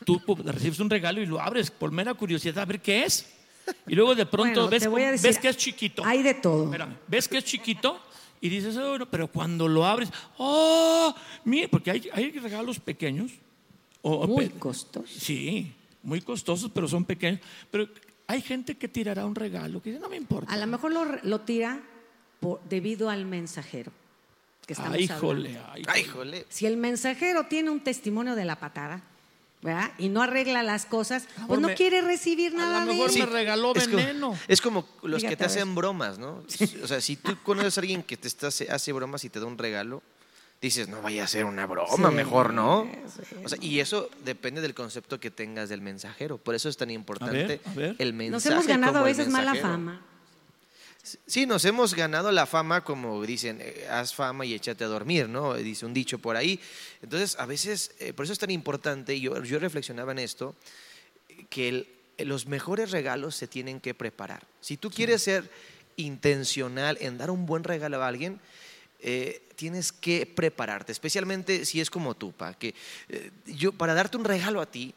Tú 0.05 0.21
recibes 0.43 0.79
un 0.79 0.89
regalo 0.89 1.21
y 1.21 1.25
lo 1.25 1.39
abres 1.39 1.71
por 1.71 1.91
mera 1.91 2.13
curiosidad 2.13 2.59
a 2.59 2.65
ver 2.65 2.81
qué 2.81 3.05
es. 3.05 3.25
Y 3.88 3.96
luego 3.96 4.15
de 4.15 4.25
pronto 4.25 4.70
ves, 4.70 4.88
que 5.38 5.50
es 5.50 5.58
chiquito. 5.58 6.03
Hay 6.05 6.24
de 6.24 6.34
todo. 6.34 6.72
ves 7.08 7.27
que 7.27 7.38
es 7.38 7.43
chiquito 7.43 8.00
y 8.41 8.50
dices, 8.50 8.75
oh, 8.77 8.98
pero 9.10 9.27
cuando 9.27 9.67
lo 9.67 9.86
abres, 9.86 10.10
oh, 10.38 11.15
mire, 11.46 11.70
porque 11.70 11.91
hay, 11.91 12.10
hay 12.13 12.32
regalos 12.32 12.79
pequeños. 12.79 13.32
muy 14.03 14.50
costosos. 14.50 15.12
Sí, 15.12 15.72
muy 16.01 16.22
costosos, 16.22 16.70
pero 16.74 16.88
son 16.88 17.05
pequeños. 17.05 17.39
Pero 17.72 17.88
hay 18.27 18.41
gente 18.41 18.75
que 18.75 18.88
tirará 18.88 19.25
un 19.25 19.36
regalo 19.36 19.82
que 19.82 19.91
dice, 19.91 20.01
no 20.01 20.10
me 20.10 20.17
importa. 20.17 20.51
A 20.51 20.58
lo 20.58 20.67
mejor 20.67 21.22
lo, 21.24 21.41
tira 21.41 21.82
debido 22.70 23.10
al 23.10 23.25
mensajero. 23.25 23.91
Que 24.65 24.74
estamos 24.74 24.98
ay, 24.98 25.08
jole, 25.08 25.60
ay, 25.88 26.05
jole. 26.05 26.46
Si 26.48 26.65
el 26.65 26.77
mensajero 26.77 27.48
tiene 27.48 27.70
un 27.70 27.82
testimonio 27.82 28.36
de 28.36 28.46
la 28.46 28.60
patada, 28.60 29.03
¿verdad? 29.63 29.91
Y 29.98 30.10
no 30.10 30.22
arregla 30.22 30.62
las 30.63 30.86
cosas, 30.86 31.24
mejor 31.38 31.48
pues 31.48 31.60
no 31.62 31.67
me- 31.70 31.75
quiere 31.75 32.01
recibir 32.01 32.53
A 32.53 32.58
nada 32.58 32.79
lo 32.82 32.86
de 32.88 32.93
mejor 32.93 33.10
él. 33.12 33.20
me 33.20 33.25
regaló 33.25 33.74
Es 33.75 33.86
como- 33.86 33.98
veneno. 33.98 34.38
Es 34.48 34.62
como 34.62 34.88
los 35.01 35.22
Fíjate, 35.22 35.34
que 35.34 35.38
te 35.38 35.43
a 35.43 35.48
hacen 35.48 35.74
bromas, 35.75 36.20
¿no? 36.20 36.43
O 36.84 36.88
sea, 36.88 37.01
si 37.01 37.15
tú 37.15 37.38
conoces 37.43 37.77
a 37.77 37.82
alguien 37.82 38.03
que 38.03 38.17
te 38.17 38.27
está, 38.27 38.48
hace 38.48 38.93
bromas 38.93 39.24
y 39.24 39.29
te 39.29 39.39
da 39.39 39.46
un 39.46 39.58
regalo, 39.58 40.03
dices, 40.62 40.88
no 40.88 41.01
vaya 41.01 41.24
a 41.25 41.27
ser 41.27 41.43
una 41.46 41.65
broma, 41.65 42.10
Sí, 42.10 42.15
mejor 42.15 42.53
no. 42.53 42.89
sí, 43.08 43.36
O 43.43 43.50
sea, 43.50 43.58
y 43.62 43.79
eso 43.79 44.10
depende 44.24 44.62
del 44.62 44.74
concepto 44.74 45.20
que 45.20 45.29
tengas 45.32 45.67
del 45.70 45.82
mensajero. 45.82 46.38
Por 46.38 46.55
eso 46.55 46.70
es 46.70 46.77
tan 46.77 46.89
importante 46.89 47.60
a 47.65 47.74
ver. 47.74 47.96
el 48.00 48.13
mensaje. 48.13 48.32
Nos 48.32 48.46
hemos 48.46 48.67
ganado 48.67 48.91
a 49.00 49.01
como 49.01 49.08
el 49.08 49.13
veces 49.15 49.27
mala 49.32 49.55
fama. 49.55 50.01
Sí, 51.03 51.45
nos 51.45 51.65
hemos 51.65 51.93
ganado 51.95 52.31
la 52.31 52.45
fama, 52.45 52.81
como 52.81 53.22
dicen, 53.25 53.60
eh, 53.60 53.86
haz 53.89 54.15
fama 54.15 54.45
y 54.45 54.53
échate 54.53 54.86
a 54.86 54.88
dormir, 54.88 55.27
¿no? 55.27 55.53
Dice 55.55 55.86
un 55.86 55.93
dicho 55.93 56.17
por 56.17 56.38
ahí. 56.38 56.57
Entonces, 57.01 57.38
a 57.38 57.45
veces, 57.45 57.91
eh, 58.00 58.13
por 58.13 58.24
eso 58.24 58.31
es 58.31 58.39
tan 58.39 58.51
importante, 58.51 59.19
yo, 59.19 59.43
yo 59.43 59.60
reflexionaba 59.60 60.13
en 60.13 60.19
esto, 60.19 60.55
que 61.50 61.67
el- 61.69 61.88
los 62.19 62.45
mejores 62.45 62.91
regalos 62.91 63.36
se 63.36 63.48
tienen 63.48 63.81
que 63.81 63.93
preparar. 63.93 64.48
Si 64.62 64.77
tú 64.77 64.89
quieres 64.89 65.24
ser 65.24 65.50
intencional 65.98 66.98
en 67.01 67.17
dar 67.17 67.31
un 67.31 67.45
buen 67.45 67.65
regalo 67.65 68.01
a 68.01 68.07
alguien, 68.07 68.39
eh, 69.00 69.41
tienes 69.57 69.91
que 69.91 70.25
prepararte, 70.25 70.93
especialmente 70.93 71.65
si 71.65 71.81
es 71.81 71.89
como 71.89 72.15
tú, 72.15 72.31
pa, 72.31 72.53
que 72.53 72.74
eh, 73.10 73.31
yo 73.45 73.74
para 73.74 73.93
darte 73.93 74.15
un 74.15 74.24
regalo 74.24 74.62
a 74.62 74.65
ti, 74.72 74.93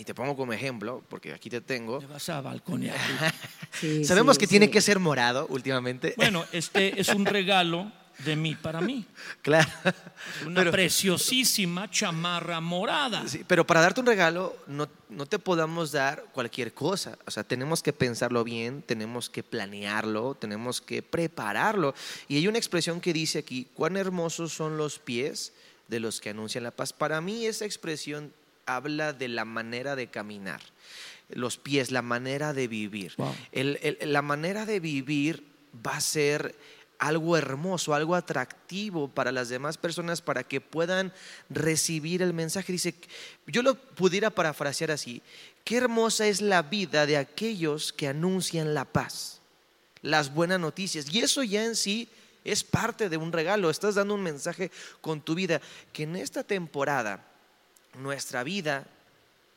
y 0.00 0.04
te 0.04 0.14
pongo 0.14 0.34
como 0.34 0.54
ejemplo, 0.54 1.02
porque 1.10 1.34
aquí 1.34 1.50
te 1.50 1.60
tengo, 1.60 1.98
Te 1.98 2.06
vas 2.06 2.26
a 2.30 2.40
balconear. 2.40 2.96
Sí, 3.72 4.04
sabemos 4.04 4.36
sí, 4.36 4.40
que 4.40 4.46
tiene 4.46 4.70
que 4.70 4.80
ser 4.80 4.98
morado 4.98 5.46
últimamente. 5.50 6.14
Bueno, 6.16 6.44
este 6.52 6.98
es 7.00 7.08
un 7.10 7.24
regalo 7.26 7.92
de 8.24 8.34
mí 8.34 8.54
para 8.54 8.80
mí. 8.80 9.04
Claro. 9.42 9.68
Una 10.46 10.56
Pero- 10.56 10.70
preciosísima 10.72 11.90
chamarra 11.90 12.60
morada. 12.60 13.28
Sí, 13.28 13.44
pero 13.46 13.66
para 13.66 13.80
darte 13.82 14.00
un 14.00 14.06
regalo 14.06 14.56
no, 14.66 14.88
no 15.10 15.26
te 15.26 15.38
podamos 15.38 15.92
dar 15.92 16.24
cualquier 16.32 16.72
cosa. 16.72 17.16
O 17.26 17.30
sea, 17.30 17.44
tenemos 17.44 17.82
que 17.82 17.92
pensarlo 17.92 18.42
bien, 18.42 18.82
tenemos 18.82 19.28
que 19.30 19.42
planearlo, 19.42 20.34
tenemos 20.34 20.80
que 20.80 21.02
prepararlo. 21.02 21.94
Y 22.26 22.36
hay 22.38 22.48
una 22.48 22.58
expresión 22.58 23.00
que 23.02 23.12
dice 23.12 23.38
aquí, 23.38 23.68
cuán 23.74 23.96
hermosos 23.98 24.52
son 24.52 24.76
los 24.78 24.98
pies 24.98 25.52
de 25.88 26.00
los 26.00 26.20
que 26.20 26.30
anuncian 26.30 26.64
la 26.64 26.70
paz. 26.70 26.92
Para 26.92 27.20
mí 27.20 27.46
esa 27.46 27.64
expresión 27.66 28.32
habla 28.76 29.12
de 29.12 29.28
la 29.28 29.44
manera 29.44 29.96
de 29.96 30.08
caminar. 30.08 30.60
Los 31.28 31.56
pies, 31.58 31.90
la 31.90 32.02
manera 32.02 32.52
de 32.52 32.66
vivir. 32.68 33.14
Wow. 33.16 33.34
El- 33.52 33.78
el- 33.82 34.12
la 34.12 34.22
manera 34.22 34.66
de 34.66 34.80
vivir 34.80 35.44
va 35.86 35.96
a 35.96 36.00
ser 36.00 36.54
algo 36.98 37.36
hermoso, 37.36 37.94
algo 37.94 38.14
atractivo 38.14 39.08
para 39.08 39.32
las 39.32 39.48
demás 39.48 39.78
personas 39.78 40.20
para 40.20 40.42
que 40.44 40.60
puedan 40.60 41.12
recibir 41.48 42.20
el 42.20 42.34
mensaje. 42.34 42.72
Dice, 42.72 42.94
yo 43.46 43.62
lo 43.62 43.74
pudiera 43.74 44.28
parafrasear 44.30 44.90
así, 44.90 45.22
qué 45.64 45.78
hermosa 45.78 46.26
es 46.26 46.40
la 46.42 46.62
vida 46.62 47.06
de 47.06 47.16
aquellos 47.16 47.92
que 47.94 48.08
anuncian 48.08 48.74
la 48.74 48.84
paz, 48.84 49.40
las 50.02 50.34
buenas 50.34 50.60
noticias. 50.60 51.06
Y 51.14 51.20
eso 51.20 51.42
ya 51.42 51.64
en 51.64 51.74
sí 51.76 52.06
es 52.44 52.64
parte 52.64 53.08
de 53.08 53.16
un 53.16 53.32
regalo, 53.32 53.70
estás 53.70 53.94
dando 53.94 54.14
un 54.14 54.22
mensaje 54.22 54.70
con 55.00 55.22
tu 55.22 55.34
vida, 55.34 55.60
que 55.94 56.02
en 56.02 56.16
esta 56.16 56.42
temporada 56.44 57.26
nuestra 57.98 58.44
vida 58.44 58.86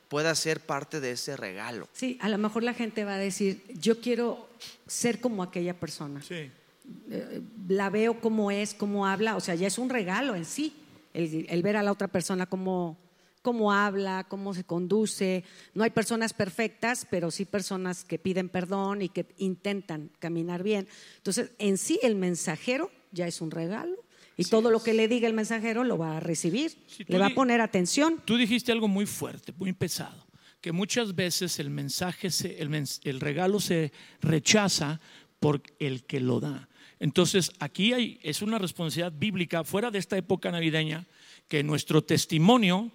pueda 0.08 0.34
ser 0.34 0.60
parte 0.60 1.00
de 1.00 1.12
ese 1.12 1.36
regalo. 1.36 1.88
Sí, 1.92 2.18
a 2.20 2.28
lo 2.28 2.38
mejor 2.38 2.62
la 2.62 2.74
gente 2.74 3.04
va 3.04 3.14
a 3.14 3.18
decir, 3.18 3.64
yo 3.74 4.00
quiero 4.00 4.48
ser 4.86 5.20
como 5.20 5.42
aquella 5.42 5.74
persona. 5.74 6.22
Sí. 6.22 6.50
Eh, 7.10 7.40
la 7.68 7.90
veo 7.90 8.20
como 8.20 8.50
es, 8.50 8.74
cómo 8.74 9.06
habla, 9.06 9.36
o 9.36 9.40
sea, 9.40 9.54
ya 9.54 9.66
es 9.66 9.78
un 9.78 9.88
regalo 9.88 10.34
en 10.34 10.44
sí, 10.44 10.74
el, 11.14 11.46
el 11.48 11.62
ver 11.62 11.76
a 11.76 11.82
la 11.82 11.90
otra 11.90 12.08
persona 12.08 12.46
cómo, 12.46 12.98
cómo 13.42 13.72
habla, 13.72 14.24
cómo 14.28 14.54
se 14.54 14.64
conduce. 14.64 15.44
No 15.74 15.82
hay 15.82 15.90
personas 15.90 16.32
perfectas, 16.32 17.06
pero 17.10 17.30
sí 17.30 17.44
personas 17.44 18.04
que 18.04 18.18
piden 18.18 18.48
perdón 18.48 19.02
y 19.02 19.08
que 19.08 19.26
intentan 19.38 20.10
caminar 20.18 20.62
bien. 20.62 20.86
Entonces, 21.16 21.50
en 21.58 21.78
sí 21.78 21.98
el 22.02 22.14
mensajero 22.14 22.90
ya 23.10 23.26
es 23.26 23.40
un 23.40 23.50
regalo 23.50 24.03
y 24.36 24.44
todo 24.44 24.70
lo 24.70 24.82
que 24.82 24.94
le 24.94 25.08
diga 25.08 25.26
el 25.28 25.34
mensajero 25.34 25.84
lo 25.84 25.96
va 25.98 26.16
a 26.16 26.20
recibir, 26.20 26.72
tú 26.98 27.04
le 27.08 27.18
va 27.18 27.26
a 27.26 27.30
poner 27.34 27.60
atención. 27.60 28.20
Tú 28.24 28.36
dijiste 28.36 28.72
algo 28.72 28.88
muy 28.88 29.06
fuerte, 29.06 29.52
muy 29.56 29.72
pesado, 29.72 30.26
que 30.60 30.72
muchas 30.72 31.14
veces 31.14 31.58
el 31.58 31.70
mensaje, 31.70 32.30
se- 32.30 32.60
el, 32.60 32.68
mens- 32.70 33.00
el 33.04 33.20
regalo 33.20 33.60
se 33.60 33.92
rechaza 34.20 35.00
por 35.40 35.62
el 35.78 36.04
que 36.04 36.20
lo 36.20 36.40
da. 36.40 36.68
Entonces, 37.00 37.50
aquí 37.58 37.92
hay, 37.92 38.18
es 38.22 38.40
una 38.40 38.58
responsabilidad 38.58 39.12
bíblica, 39.16 39.62
fuera 39.64 39.90
de 39.90 39.98
esta 39.98 40.16
época 40.16 40.50
navideña, 40.50 41.04
que 41.48 41.62
nuestro 41.62 42.02
testimonio 42.02 42.90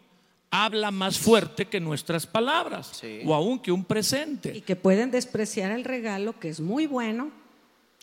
habla 0.52 0.90
más 0.90 1.20
fuerte 1.20 1.66
que 1.68 1.80
nuestras 1.80 2.26
palabras, 2.26 2.98
Sí. 3.00 3.20
o 3.24 3.36
aún 3.36 3.60
que 3.60 3.72
un 3.72 3.82
Y 3.82 3.84
presente, 3.84 4.62
que 4.62 4.76
pueden 4.76 5.12
despreciar 5.12 5.72
el 5.72 5.84
regalo, 5.84 6.40
que 6.40 6.50
es 6.50 6.60
muy 6.60 6.88
bueno, 6.88 7.32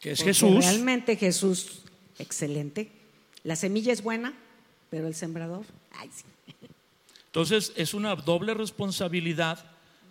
que 0.00 0.12
es 0.12 0.23
Jesús. 0.23 0.64
Realmente 0.64 1.16
Jesús, 1.16 1.83
excelente. 2.21 2.93
La 3.46 3.54
semilla 3.54 3.92
es 3.92 4.02
buena, 4.02 4.34
pero 4.90 5.06
el 5.06 5.14
sembrador, 5.14 5.64
ay, 5.92 6.10
sí. 6.12 6.24
Entonces 7.26 7.72
es 7.76 7.94
una 7.94 8.16
doble 8.16 8.54
responsabilidad 8.54 9.64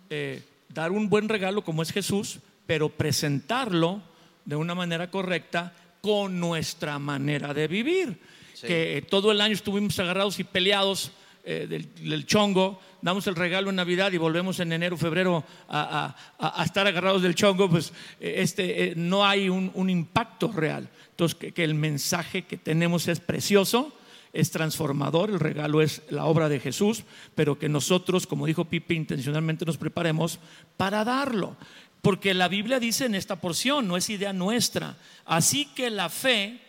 eh, 0.08 0.42
dar 0.70 0.90
un 0.90 1.10
buen 1.10 1.28
regalo 1.28 1.62
como 1.62 1.82
es 1.82 1.92
Jesús, 1.92 2.38
pero 2.66 2.88
presentarlo 2.88 4.00
de 4.46 4.56
una 4.56 4.74
manera 4.74 5.10
correcta 5.10 5.74
con 6.00 6.40
nuestra 6.40 6.98
manera 6.98 7.52
de 7.52 7.68
vivir. 7.68 8.18
Sí. 8.54 8.68
Que 8.68 8.96
eh, 8.96 9.02
todo 9.02 9.30
el 9.30 9.42
año 9.42 9.52
estuvimos 9.52 9.98
agarrados 9.98 10.40
y 10.40 10.44
peleados 10.44 11.10
eh, 11.44 11.66
del, 11.68 11.94
del 12.08 12.24
chongo, 12.24 12.80
damos 13.06 13.28
el 13.28 13.36
regalo 13.36 13.70
en 13.70 13.76
Navidad 13.76 14.10
y 14.10 14.18
volvemos 14.18 14.58
en 14.58 14.72
enero, 14.72 14.96
febrero 14.96 15.44
a, 15.68 16.16
estar 16.64 16.88
agarrados 16.88 17.22
del 17.22 17.36
chongo, 17.36 17.70
pues 17.70 17.92
eh, 18.18 18.34
este, 18.38 18.88
eh, 18.88 18.94
no 18.96 19.24
hay 19.24 19.48
un, 19.48 19.70
un 19.74 19.88
impacto 19.88 20.50
real. 20.50 20.88
Entonces, 21.10 21.38
que, 21.38 21.52
que 21.52 21.62
el 21.62 21.74
mensaje 21.74 22.42
que 22.42 22.56
tenemos 22.56 23.06
es 23.06 23.20
precioso, 23.20 23.96
es 24.32 24.50
transformador, 24.50 25.30
el 25.30 25.38
regalo 25.38 25.82
es 25.82 26.02
la 26.10 26.24
obra 26.24 26.48
de 26.48 26.58
Jesús, 26.58 27.04
pero 27.36 27.60
que 27.60 27.68
nosotros, 27.68 28.26
como 28.26 28.44
dijo 28.44 28.64
Pipe, 28.64 28.94
intencionalmente 28.94 29.64
nos 29.64 29.78
preparemos 29.78 30.40
para 30.76 31.04
darlo. 31.04 31.56
Porque 32.02 32.34
la 32.34 32.48
Biblia 32.48 32.80
dice 32.80 33.06
en 33.06 33.14
esta 33.14 33.36
porción, 33.36 33.86
no 33.86 33.96
es 33.96 34.10
idea 34.10 34.32
nuestra. 34.32 34.96
Así 35.24 35.66
que 35.66 35.90
la 35.90 36.08
fe 36.08 36.60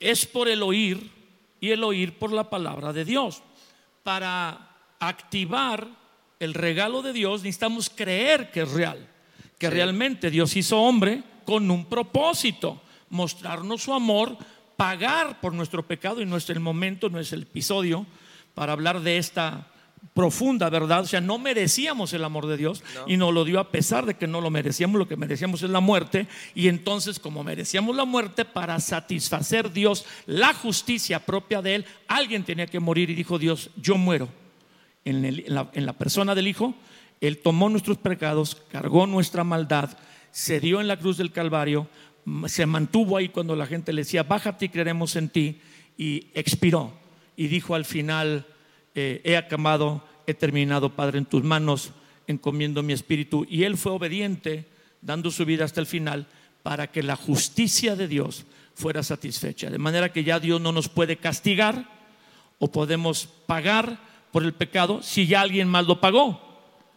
es 0.00 0.26
por 0.26 0.48
el 0.48 0.60
oír 0.64 1.08
y 1.60 1.70
el 1.70 1.84
oír 1.84 2.18
por 2.18 2.32
la 2.32 2.50
palabra 2.50 2.92
de 2.92 3.04
Dios. 3.04 3.44
Para 4.02 4.69
activar 5.00 5.88
el 6.38 6.54
regalo 6.54 7.02
de 7.02 7.12
Dios 7.12 7.42
necesitamos 7.42 7.90
creer 7.90 8.50
que 8.50 8.62
es 8.62 8.70
real, 8.70 9.06
que 9.58 9.66
Sí. 9.68 9.72
realmente 9.74 10.30
Dios 10.30 10.54
hizo 10.56 10.80
hombre 10.80 11.22
con 11.44 11.70
un 11.70 11.84
propósito, 11.86 12.80
mostrarnos 13.10 13.82
su 13.82 13.92
amor, 13.92 14.38
pagar 14.76 15.40
por 15.40 15.52
nuestro 15.52 15.86
pecado 15.86 16.22
y 16.22 16.26
no 16.26 16.36
es 16.36 16.48
el 16.48 16.60
momento, 16.60 17.10
no 17.10 17.18
es 17.18 17.32
el 17.32 17.42
episodio 17.42 18.06
para 18.54 18.72
hablar 18.72 19.00
de 19.00 19.18
esta 19.18 19.66
profunda 20.14 20.70
verdad, 20.70 21.00
o 21.02 21.06
sea, 21.06 21.20
no 21.20 21.38
merecíamos 21.38 22.14
el 22.14 22.24
amor 22.24 22.46
de 22.46 22.56
Dios 22.56 22.82
No. 22.94 23.04
y 23.06 23.18
nos 23.18 23.34
lo 23.34 23.44
dio 23.44 23.60
a 23.60 23.70
pesar 23.70 24.06
de 24.06 24.14
que 24.14 24.26
no 24.26 24.40
lo 24.40 24.48
merecíamos, 24.48 24.98
lo 24.98 25.06
que 25.06 25.16
merecíamos 25.16 25.62
es 25.62 25.68
la 25.68 25.80
muerte 25.80 26.26
y 26.54 26.68
entonces 26.68 27.18
como 27.18 27.44
merecíamos 27.44 27.94
la 27.94 28.06
muerte 28.06 28.46
para 28.46 28.80
satisfacer 28.80 29.70
Dios 29.72 30.06
la 30.24 30.54
justicia 30.54 31.26
propia 31.26 31.60
de 31.60 31.74
él, 31.74 31.84
alguien 32.08 32.44
tenía 32.44 32.66
que 32.66 32.80
morir 32.80 33.10
y 33.10 33.14
dijo 33.14 33.38
Dios, 33.38 33.68
yo 33.76 33.96
muero 33.96 34.28
en, 35.04 35.86
la, 35.86 35.92
persona 35.94 36.34
del 36.34 36.48
Hijo, 36.48 36.74
Él 37.20 37.38
tomó 37.38 37.68
nuestros 37.68 37.98
pecados, 37.98 38.62
cargó 38.70 39.06
nuestra 39.06 39.44
maldad, 39.44 39.96
se 40.30 40.60
dio 40.60 40.80
en 40.80 40.88
la 40.88 40.98
cruz 40.98 41.16
del 41.16 41.32
Calvario, 41.32 41.88
se 42.46 42.66
mantuvo 42.66 43.16
ahí 43.16 43.28
cuando 43.28 43.56
la 43.56 43.66
gente 43.66 43.92
le 43.92 44.02
decía, 44.02 44.22
bájate 44.22 44.66
y 44.66 44.68
creeremos 44.68 45.16
en 45.16 45.28
ti, 45.30 45.60
y 45.96 46.28
expiró. 46.34 46.92
Y 47.36 47.48
dijo 47.48 47.74
al 47.74 47.84
final, 47.84 48.46
eh, 48.94 49.20
he 49.24 49.36
acabado, 49.36 50.04
he 50.26 50.34
terminado, 50.34 50.94
Padre, 50.94 51.18
en 51.18 51.26
tus 51.26 51.42
manos, 51.42 51.92
encomiendo 52.26 52.82
mi 52.82 52.92
espíritu. 52.92 53.46
Y 53.48 53.64
Él 53.64 53.76
fue 53.76 53.92
obediente, 53.92 54.66
dando 55.00 55.30
su 55.30 55.44
vida 55.44 55.64
hasta 55.64 55.80
el 55.80 55.86
final, 55.86 56.26
para 56.62 56.86
que 56.86 57.02
la 57.02 57.16
justicia 57.16 57.96
de 57.96 58.08
Dios 58.08 58.44
fuera 58.74 59.02
satisfecha. 59.02 59.70
De 59.70 59.78
manera 59.78 60.12
que 60.12 60.24
ya 60.24 60.40
Dios 60.40 60.60
no 60.60 60.72
nos 60.72 60.88
puede 60.88 61.16
castigar, 61.16 61.88
o 62.58 62.70
podemos 62.70 63.26
pagar 63.46 64.09
por 64.32 64.44
el 64.44 64.52
pecado 64.52 65.02
si 65.02 65.26
ya 65.26 65.40
alguien 65.40 65.68
más 65.68 65.86
lo 65.86 66.00
pagó. 66.00 66.40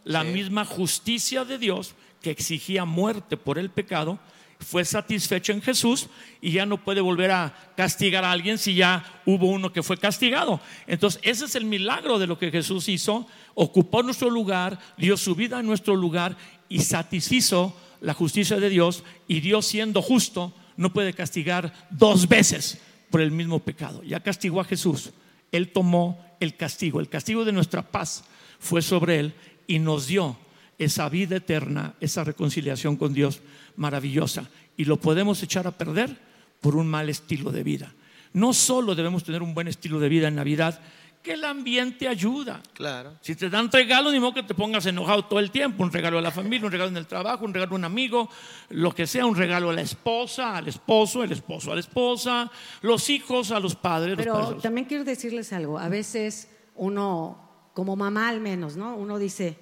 La 0.03 0.23
Sí. 0.23 0.29
misma 0.29 0.65
justicia 0.65 1.45
de 1.45 1.57
Dios 1.57 1.95
que 2.21 2.31
exigía 2.31 2.85
muerte 2.85 3.37
por 3.37 3.57
el 3.57 3.69
pecado 3.69 4.19
fue 4.59 4.85
satisfecha 4.85 5.51
en 5.51 5.61
Jesús 5.61 6.07
y 6.41 6.51
ya 6.51 6.65
no 6.65 6.77
puede 6.83 7.01
volver 7.01 7.31
a 7.31 7.53
castigar 7.75 8.23
a 8.23 8.31
alguien 8.31 8.57
si 8.57 8.75
ya 8.75 9.21
hubo 9.25 9.47
uno 9.47 9.73
que 9.73 9.83
fue 9.83 9.97
castigado. 9.97 10.61
Entonces, 10.87 11.19
ese 11.23 11.45
es 11.45 11.55
el 11.55 11.65
milagro 11.65 12.17
de 12.17 12.27
lo 12.27 12.39
que 12.39 12.49
Jesús 12.51 12.87
hizo, 12.87 13.27
ocupó 13.55 14.03
nuestro 14.03 14.29
lugar, 14.29 14.79
dio 14.97 15.17
su 15.17 15.35
vida 15.35 15.59
en 15.59 15.65
nuestro 15.65 15.95
lugar 15.95 16.37
y 16.69 16.79
satisfizo 16.79 17.75
la 18.01 18.13
justicia 18.13 18.57
de 18.59 18.69
Dios 18.69 19.03
y 19.27 19.39
Dios 19.41 19.65
siendo 19.65 20.01
justo 20.01 20.53
no 20.75 20.91
puede 20.93 21.13
castigar 21.13 21.73
dos 21.89 22.27
veces 22.27 22.79
por 23.09 23.21
el 23.21 23.31
mismo 23.31 23.59
pecado. 23.59 24.01
Ya 24.03 24.21
castigó 24.21 24.59
a 24.61 24.65
Jesús. 24.65 25.11
Él 25.51 25.71
tomó 25.71 26.19
el 26.43 26.55
castigo, 26.55 26.99
el 26.99 27.09
castigo 27.09 27.45
de 27.45 27.51
nuestra 27.51 27.81
paz, 27.81 28.23
fue 28.59 28.81
sobre 28.81 29.19
él 29.19 29.33
y 29.67 29.79
nos 29.79 30.07
dio 30.07 30.37
esa 30.77 31.09
vida 31.09 31.37
eterna, 31.37 31.95
esa 31.99 32.23
reconciliación 32.23 32.95
con 32.95 33.13
Dios 33.13 33.41
maravillosa. 33.75 34.49
Y 34.77 34.85
lo 34.85 34.97
podemos 34.97 35.41
echar 35.43 35.67
a 35.67 35.77
perder 35.77 36.17
por 36.61 36.75
un 36.75 36.87
mal 36.87 37.09
estilo 37.09 37.51
de 37.51 37.63
vida. 37.63 37.93
No 38.33 38.53
solo 38.53 38.95
debemos 38.95 39.23
tener 39.23 39.43
un 39.43 39.53
buen 39.53 39.67
estilo 39.67 39.99
de 39.99 40.09
vida 40.09 40.27
en 40.27 40.35
Navidad, 40.35 40.79
que 41.23 41.33
el 41.33 41.43
ambiente 41.45 42.07
ayuda. 42.07 42.61
Claro. 42.73 43.13
Si 43.21 43.33
te 43.35 43.49
dan 43.49 43.71
regalo, 43.71 44.11
ni 44.11 44.19
modo 44.19 44.33
que 44.33 44.43
te 44.43 44.53
pongas 44.53 44.85
enojado 44.85 45.23
todo 45.25 45.39
el 45.39 45.49
tiempo. 45.51 45.81
Un 45.81 45.91
regalo 45.91 46.19
a 46.19 46.21
la 46.21 46.31
familia, 46.31 46.65
un 46.65 46.71
regalo 46.71 46.89
en 46.91 46.97
el 46.97 47.07
trabajo, 47.07 47.45
un 47.45 47.53
regalo 47.53 47.71
a 47.71 47.75
un 47.75 47.85
amigo, 47.85 48.29
lo 48.69 48.93
que 48.93 49.07
sea, 49.07 49.25
un 49.25 49.35
regalo 49.35 49.69
a 49.69 49.73
la 49.73 49.81
esposa, 49.81 50.57
al 50.57 50.67
esposo, 50.67 51.23
el 51.23 51.31
esposo 51.31 51.71
a 51.71 51.75
la 51.75 51.79
esposa, 51.79 52.51
los 52.81 53.09
hijos 53.09 53.51
a 53.51 53.59
los 53.59 53.75
padres. 53.75 54.17
los 54.17 54.25
padres 54.27 54.41
Pero 54.45 54.51
los- 54.55 54.61
también 54.61 54.85
quiero 54.85 55.03
decirles 55.05 55.53
algo. 55.53 55.79
A 55.79 55.87
veces 55.87 56.49
uno, 56.75 57.69
como 57.73 57.95
mamá 57.95 58.27
al 58.29 58.41
menos, 58.41 58.75
¿no? 58.75 58.95
Uno 58.97 59.17
dice, 59.17 59.57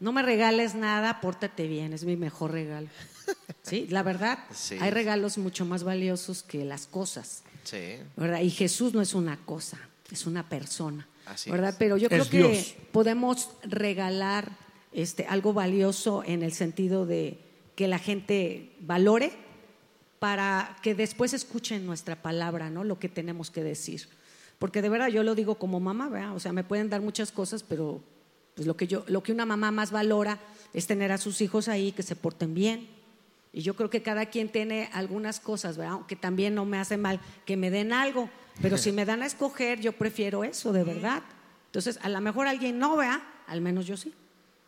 no 0.00 0.12
me 0.12 0.20
regales 0.22 0.74
nada, 0.74 1.20
pórtate 1.22 1.66
bien, 1.66 1.94
es 1.94 2.04
mi 2.04 2.16
mejor 2.16 2.52
regalo. 2.52 2.88
Sí, 3.62 3.88
la 3.90 4.04
verdad, 4.04 4.38
Sí. 4.52 4.76
hay 4.80 4.92
regalos 4.92 5.38
mucho 5.38 5.64
más 5.64 5.82
valiosos 5.82 6.44
que 6.44 6.64
las 6.64 6.86
cosas. 6.86 7.42
Sí. 7.64 7.96
¿verdad? 8.16 8.40
Y 8.42 8.50
Jesús 8.50 8.94
no 8.94 9.00
es 9.00 9.12
una 9.12 9.38
cosa, 9.38 9.76
es 10.10 10.26
una 10.26 10.48
persona, 10.48 11.06
Así 11.26 11.50
¿verdad? 11.50 11.70
es. 11.70 11.76
Pero 11.76 11.96
yo 11.96 12.08
creo 12.08 12.22
Es 12.22 12.28
que 12.28 12.38
Dios. 12.38 12.74
podemos 12.92 13.50
regalar 13.62 14.52
este, 14.92 15.26
algo 15.26 15.52
valioso 15.52 16.22
en 16.24 16.42
el 16.42 16.52
sentido 16.52 17.06
de 17.06 17.38
que 17.74 17.88
la 17.88 17.98
gente 17.98 18.72
valore 18.80 19.32
para 20.18 20.76
que 20.82 20.94
después 20.94 21.34
escuchen 21.34 21.84
nuestra 21.86 22.22
palabra, 22.22 22.70
¿no? 22.70 22.84
Lo 22.84 22.98
que 22.98 23.08
tenemos 23.08 23.50
que 23.50 23.62
decir. 23.62 24.08
Porque 24.58 24.80
de 24.80 24.88
verdad 24.88 25.08
yo 25.08 25.22
lo 25.22 25.34
digo 25.34 25.56
como 25.56 25.80
mamá, 25.80 26.08
¿verdad? 26.08 26.34
O 26.34 26.40
sea, 26.40 26.52
me 26.52 26.64
pueden 26.64 26.88
dar 26.88 27.02
muchas 27.02 27.30
cosas, 27.32 27.62
pero 27.62 28.02
pues 28.54 28.66
lo 28.66 28.76
que 28.76 28.86
yo 28.86 29.04
lo 29.08 29.22
que 29.22 29.32
una 29.32 29.44
mamá 29.44 29.70
más 29.70 29.90
valora 29.90 30.38
es 30.72 30.86
tener 30.86 31.12
a 31.12 31.18
sus 31.18 31.42
hijos 31.42 31.68
ahí 31.68 31.92
que 31.92 32.02
se 32.02 32.16
porten 32.16 32.54
bien. 32.54 32.88
Y 33.52 33.60
yo 33.62 33.74
creo 33.76 33.90
que 33.90 34.02
cada 34.02 34.26
quien 34.26 34.48
tiene 34.50 34.88
algunas 34.94 35.40
cosas, 35.40 35.76
¿verdad? 35.76 35.94
Aunque 35.94 36.16
también 36.16 36.54
no 36.54 36.64
me 36.64 36.78
hace 36.78 36.96
mal 36.96 37.20
que 37.44 37.56
me 37.58 37.70
den 37.70 37.92
algo, 37.92 38.30
pero 38.60 38.78
si 38.78 38.92
me 38.92 39.04
dan 39.04 39.22
a 39.22 39.26
escoger, 39.26 39.80
yo 39.80 39.92
prefiero 39.92 40.44
eso, 40.44 40.72
de 40.72 40.84
verdad. 40.84 41.22
Entonces, 41.66 41.98
a 42.02 42.08
lo 42.08 42.20
mejor 42.20 42.46
alguien 42.46 42.78
no 42.78 42.96
vea, 42.96 43.22
al 43.46 43.60
menos 43.60 43.86
yo 43.86 43.96
sí, 43.96 44.12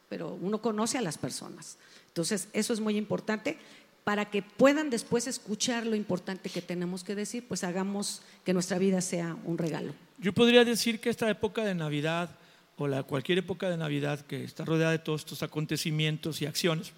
pero 0.08 0.38
uno 0.40 0.60
conoce 0.60 0.98
a 0.98 1.02
las 1.02 1.18
personas. 1.18 1.78
Entonces, 2.08 2.48
eso 2.52 2.72
es 2.72 2.80
muy 2.80 2.96
importante. 2.96 3.58
Para 4.04 4.30
que 4.30 4.42
puedan 4.42 4.88
después 4.88 5.26
escuchar 5.26 5.86
lo 5.86 5.94
importante 5.94 6.48
que 6.48 6.62
tenemos 6.62 7.04
que 7.04 7.14
decir, 7.14 7.44
pues 7.46 7.62
hagamos 7.62 8.22
que 8.44 8.54
nuestra 8.54 8.78
vida 8.78 9.02
sea 9.02 9.36
un 9.44 9.58
regalo. 9.58 9.92
Yo 10.18 10.32
podría 10.32 10.64
decir 10.64 10.98
que 10.98 11.10
esta 11.10 11.28
época 11.28 11.62
de 11.64 11.74
Navidad 11.74 12.30
o 12.78 12.88
la, 12.88 13.02
cualquier 13.02 13.38
época 13.38 13.68
de 13.68 13.76
Navidad 13.76 14.20
que 14.20 14.44
está 14.44 14.64
rodeada 14.64 14.92
de 14.92 14.98
todos 14.98 15.22
estos 15.22 15.42
acontecimientos 15.42 16.40
y 16.40 16.46
acciones 16.46 16.92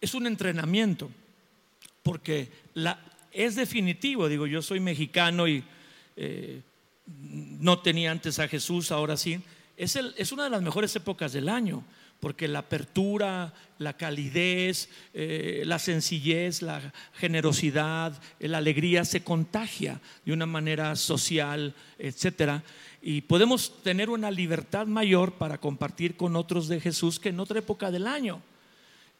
es 0.00 0.14
un 0.14 0.26
entrenamiento, 0.26 1.10
porque 2.02 2.50
la, 2.74 2.98
es 3.32 3.56
definitivo, 3.56 4.28
digo, 4.28 4.46
yo 4.46 4.62
soy 4.62 4.80
mexicano 4.80 5.48
y 5.48 5.64
eh, 6.16 6.60
no 7.06 7.78
tenía 7.78 8.10
antes 8.10 8.38
a 8.38 8.48
Jesús, 8.48 8.92
ahora 8.92 9.16
sí, 9.16 9.40
es, 9.76 10.32
una 10.32 10.44
de 10.44 10.50
las 10.50 10.62
mejores 10.62 10.94
épocas 10.94 11.32
del 11.32 11.48
año, 11.48 11.82
porque 12.20 12.46
la 12.46 12.60
apertura, 12.60 13.52
la 13.78 13.96
calidez, 13.96 14.88
eh, 15.12 15.62
la 15.66 15.78
sencillez, 15.78 16.62
la 16.62 16.92
generosidad, 17.14 18.20
la 18.38 18.58
alegría 18.58 19.04
se 19.04 19.24
contagia 19.24 20.00
de 20.24 20.32
una 20.32 20.46
manera 20.46 20.94
social, 20.94 21.74
etcétera, 21.98 22.62
y 23.02 23.22
podemos 23.22 23.82
tener 23.82 24.08
una 24.08 24.30
libertad 24.30 24.86
mayor 24.86 25.32
para 25.32 25.58
compartir 25.58 26.16
con 26.16 26.36
otros 26.36 26.68
de 26.68 26.80
Jesús 26.80 27.18
que 27.18 27.30
en 27.30 27.40
otra 27.40 27.58
época 27.58 27.90
del 27.90 28.06
año. 28.06 28.40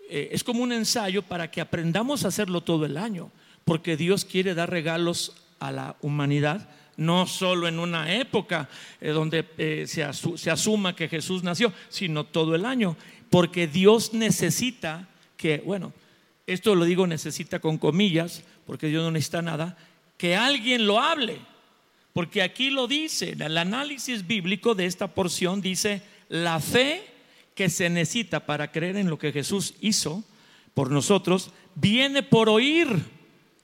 Eh, 0.09 0.29
es 0.31 0.45
como 0.45 0.63
un 0.63 0.73
ensayo 0.73 1.23
para 1.23 1.51
que 1.51 1.61
aprendamos 1.61 2.25
a 2.25 2.29
hacerlo 2.29 2.61
todo 2.61 2.87
el 2.87 2.97
año, 2.97 3.33
porque 3.65 3.97
Dios 3.97 4.25
quiere 4.25 4.55
dar 4.55 4.71
regalos 4.71 5.33
a 5.59 5.71
la 5.71 5.97
humanidad, 6.03 6.69
no 6.97 7.27
solo 7.27 7.69
en 7.69 7.79
una 7.79 8.15
época 8.15 8.69
eh, 9.01 9.11
donde 9.11 9.47
eh, 9.59 9.85
se, 9.87 10.05
asu- 10.05 10.37
se 10.37 10.51
asuma 10.51 10.95
que 10.95 11.09
Jesús 11.09 11.43
nació, 11.43 11.73
sino 11.89 12.25
todo 12.25 12.55
el 12.55 12.65
año, 12.65 12.97
porque 13.31 13.67
Dios 13.67 14.13
necesita 14.13 15.09
que, 15.37 15.63
bueno, 15.65 15.93
esto 16.47 16.75
lo 16.75 16.85
digo 16.85 17.07
necesita 17.07 17.61
con 17.61 17.79
comillas, 17.79 18.43
porque 18.67 18.89
Dios 18.89 19.03
no 19.03 19.11
necesita 19.11 19.43
nada, 19.43 19.77
que 20.19 20.37
alguien 20.37 20.87
lo 20.87 21.01
hable. 21.01 21.39
Porque 22.13 22.43
aquí 22.43 22.69
lo 22.69 22.87
dice, 22.87 23.37
el 23.39 23.57
análisis 23.57 24.27
bíblico 24.27 24.75
de 24.75 24.85
esta 24.85 25.07
porción 25.07 25.63
dice, 25.63 26.03
la 26.29 26.61
fe 26.61 27.03
que 27.55 27.71
se 27.71 27.89
necesita 27.89 28.45
para 28.45 28.71
creer 28.71 28.97
en 28.97 29.09
lo 29.09 29.19
que 29.19 29.33
Jesús 29.33 29.75
hizo 29.81 30.23
por 30.75 30.91
nosotros, 30.91 31.53
viene 31.75 32.23
por 32.23 32.51
oír 32.51 33.03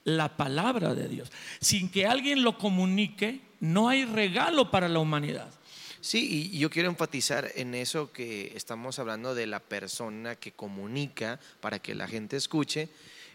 la 0.09 0.35
palabra 0.35 0.93
de 0.93 1.07
Dios. 1.07 1.31
Sin 1.59 1.89
que 1.89 2.05
alguien 2.05 2.43
lo 2.43 2.57
comunique, 2.57 3.41
no 3.59 3.89
hay 3.89 4.05
regalo 4.05 4.71
para 4.71 4.89
la 4.89 4.99
humanidad. 4.99 5.51
Sí, 6.01 6.49
y 6.53 6.59
yo 6.59 6.69
quiero 6.69 6.89
enfatizar 6.89 7.51
en 7.55 7.75
eso 7.75 8.11
que 8.13 8.53
estamos 8.55 8.99
hablando 8.99 9.35
de 9.35 9.47
la 9.47 9.59
persona 9.59 10.35
que 10.35 10.53
comunica 10.53 11.39
para 11.59 11.79
que 11.79 11.93
la 11.93 12.07
gente 12.07 12.37
escuche. 12.37 12.87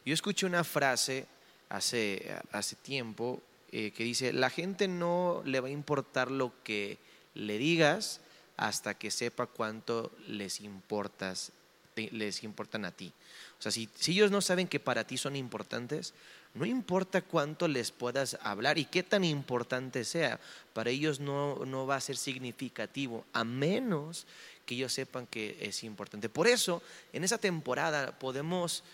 Yo 0.07 0.15
escuché 0.15 0.47
una 0.47 0.65
frase 0.65 1.27
hace, 1.69 2.35
hace 2.53 2.77
tiempo 2.77 3.43
eh, 3.71 3.91
que 3.91 4.05
dice, 4.05 4.33
la 4.33 4.49
gente 4.51 4.89
no 4.89 5.43
le 5.45 5.61
va 5.61 5.69
a 5.69 5.73
importar 5.73 6.31
lo 6.31 6.53
que 6.63 6.97
le 7.35 7.59
digas 7.59 8.21
hasta 8.57 8.95
que 8.95 9.11
sepa 9.11 9.47
cuánto 9.47 10.13
les 10.29 10.61
importas, 10.61 11.53
te- 11.95 12.11
les 12.13 12.43
importan 12.45 12.85
a 12.85 12.91
ti. 12.93 13.13
O 13.59 13.63
sea, 13.63 13.73
si, 13.73 13.89
si 13.95 14.13
ellos 14.13 14.31
no 14.31 14.41
saben 14.41 14.69
que 14.69 14.81
para 14.81 15.07
ti 15.07 15.17
son 15.17 15.37
importantes, 15.37 16.13
no 16.55 16.67
importa 16.67 17.23
cuánto 17.23 17.67
les 17.67 17.91
puedas 17.91 18.37
hablar 18.43 18.79
y 18.79 18.85
qué 18.85 19.03
tan 19.03 19.25
importante 19.25 20.05
sea, 20.05 20.39
para 20.73 20.91
ellos 20.91 21.19
no, 21.19 21.65
no 21.65 21.87
va 21.87 21.97
a 21.97 22.01
ser 22.01 22.17
significativo, 22.17 23.25
a 23.33 23.43
menos 23.45 24.27
que 24.67 24.75
ellos 24.75 24.93
sepan 24.93 25.27
que 25.27 25.57
es 25.61 25.83
importante. 25.85 26.29
Por 26.29 26.47
eso, 26.47 26.83
en 27.13 27.25
esa 27.25 27.39
temporada 27.39 28.19
podemos, 28.19 28.85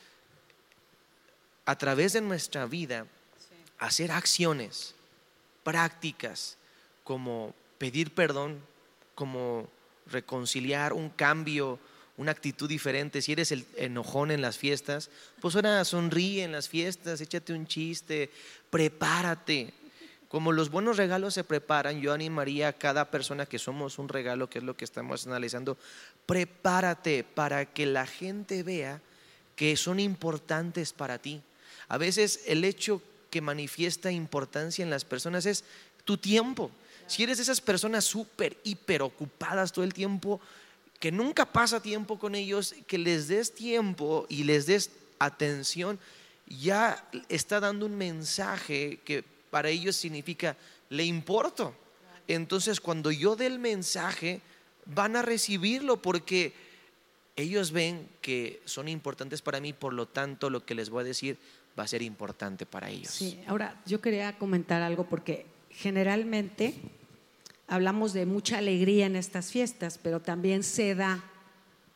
a 1.67 1.77
través 1.77 2.13
de 2.15 2.21
nuestra 2.21 2.67
vida, 2.67 3.07
hacer 3.79 4.11
acciones 4.13 4.95
prácticas 5.63 6.57
como 7.05 7.55
pedir 7.79 8.15
perdón, 8.15 8.61
como 9.15 9.69
reconciliar 10.07 10.93
un 10.93 11.11
cambio, 11.11 11.79
una 12.21 12.33
actitud 12.33 12.69
diferente. 12.69 13.23
Si 13.23 13.33
eres 13.33 13.51
el 13.51 13.65
enojón 13.77 14.31
en 14.31 14.43
las 14.43 14.59
fiestas, 14.59 15.09
pues 15.41 15.57
ahora 15.57 15.83
sonríe 15.87 16.45
en 16.45 16.53
las 16.53 16.69
fiestas, 16.69 17.23
échate 17.23 17.55
un 17.55 17.67
chiste, 17.67 18.31
prepárate. 18.69 19.73
Como 20.29 20.53
los 20.53 20.71
buenos 20.71 20.99
regalos 20.99 21.33
se 21.33 21.45
preparan, 21.45 22.03
yo 22.03 22.13
animaría 22.13 22.69
a 22.69 22.73
cada 22.75 23.11
persona 23.11 23.47
que 23.47 23.59
somos 23.59 23.99
un 23.99 24.11
regalo, 24.11 24.51
que 24.51 24.59
es 24.59 24.65
lo 24.65 24.77
que 24.77 24.85
estamos 24.85 25.27
analizando, 25.27 25.79
prepárate 26.27 27.25
para 27.25 27.65
que 27.65 27.87
la 27.87 28.07
gente 28.07 28.63
vea 28.63 29.01
que 29.57 29.75
son 29.79 29.99
importantes 29.99 30.93
para 30.93 31.17
ti. 31.17 31.41
A 31.89 31.97
veces 31.97 32.43
el 32.47 32.65
hecho 32.65 33.01
que 33.31 33.41
manifiesta 33.41 34.13
importancia 34.13 34.83
en 34.83 34.91
las 34.91 35.07
personas 35.07 35.47
es 35.47 35.65
tu 36.05 36.19
tiempo. 36.19 36.71
Si 37.07 37.23
eres 37.23 37.39
de 37.39 37.45
esas 37.45 37.63
personas 37.63 38.05
súper, 38.05 38.59
hiper 38.63 39.01
ocupadas 39.01 39.73
todo 39.73 39.87
el 39.87 39.95
tiempo, 39.95 40.39
que 41.01 41.11
nunca 41.11 41.47
pasa 41.47 41.81
tiempo 41.81 42.19
con 42.19 42.35
ellos, 42.35 42.75
que 42.87 42.99
les 42.99 43.27
des 43.27 43.55
tiempo 43.55 44.27
y 44.29 44.45
les 44.45 44.67
des 44.67 44.91
atención, 45.19 45.99
ya 46.47 47.03
está 47.29 47.59
dando 47.59 47.87
un 47.87 47.97
mensaje 47.97 49.01
que 49.05 49.25
para 49.51 49.71
ellos 49.71 49.97
significa, 49.97 50.57
le 50.91 51.05
importo. 51.05 51.75
Entonces 52.29 52.81
cuando 52.81 53.11
yo 53.11 53.35
dé 53.35 53.47
el 53.47 53.59
mensaje, 53.59 54.43
van 54.85 55.17
a 55.17 55.23
recibirlo 55.23 56.03
porque 56.03 56.53
ellos 57.35 57.73
ven 57.73 58.07
que 58.21 58.61
son 58.67 58.87
importantes 58.87 59.41
para 59.41 59.59
mí, 59.59 59.73
por 59.73 59.95
lo 59.95 60.07
tanto 60.07 60.51
lo 60.51 60.65
que 60.67 60.75
les 60.75 60.91
voy 60.91 61.01
a 61.01 61.05
decir 61.05 61.39
va 61.79 61.85
a 61.85 61.89
ser 61.89 62.03
importante 62.03 62.67
para 62.67 62.91
ellos. 62.91 63.11
Sí, 63.11 63.41
ahora 63.47 63.81
yo 63.87 64.03
quería 64.03 64.37
comentar 64.37 64.83
algo 64.83 65.05
porque 65.09 65.47
generalmente 65.71 66.75
hablamos 67.71 68.13
de 68.13 68.27
mucha 68.27 68.59
alegría 68.59 69.07
en 69.07 69.17
estas 69.17 69.51
fiestas, 69.51 69.99
pero 70.03 70.21
también 70.21 70.63
se 70.63 70.95
da 70.95 71.23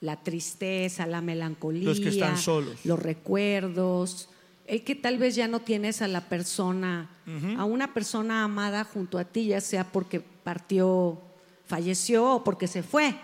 la 0.01 0.23
tristeza, 0.23 1.07
la 1.07 1.21
melancolía, 1.21 1.85
Los 1.89 2.01
que 2.01 2.09
están 2.11 2.39
solos. 2.39 2.85
los 2.85 2.99
recuerdos, 2.99 4.29
el 4.67 4.83
que 4.83 4.95
tal 4.95 5.19
vez 5.19 5.35
ya 5.35 5.49
no 5.49 5.61
tienes 5.61 6.01
a 6.03 6.09
la 6.09 6.23
persona, 6.23 7.11
a 7.59 7.65
una 7.65 7.93
persona 7.93 8.45
amada 8.45 8.85
junto 8.85 9.19
a 9.19 9.25
ti, 9.25 9.47
ya 9.49 9.61
sea 9.61 9.85
porque 9.85 10.21
partió, 10.21 11.21
falleció 11.67 12.35
o 12.37 12.45
porque 12.45 12.67
se 12.67 12.83
fue, 12.83 13.15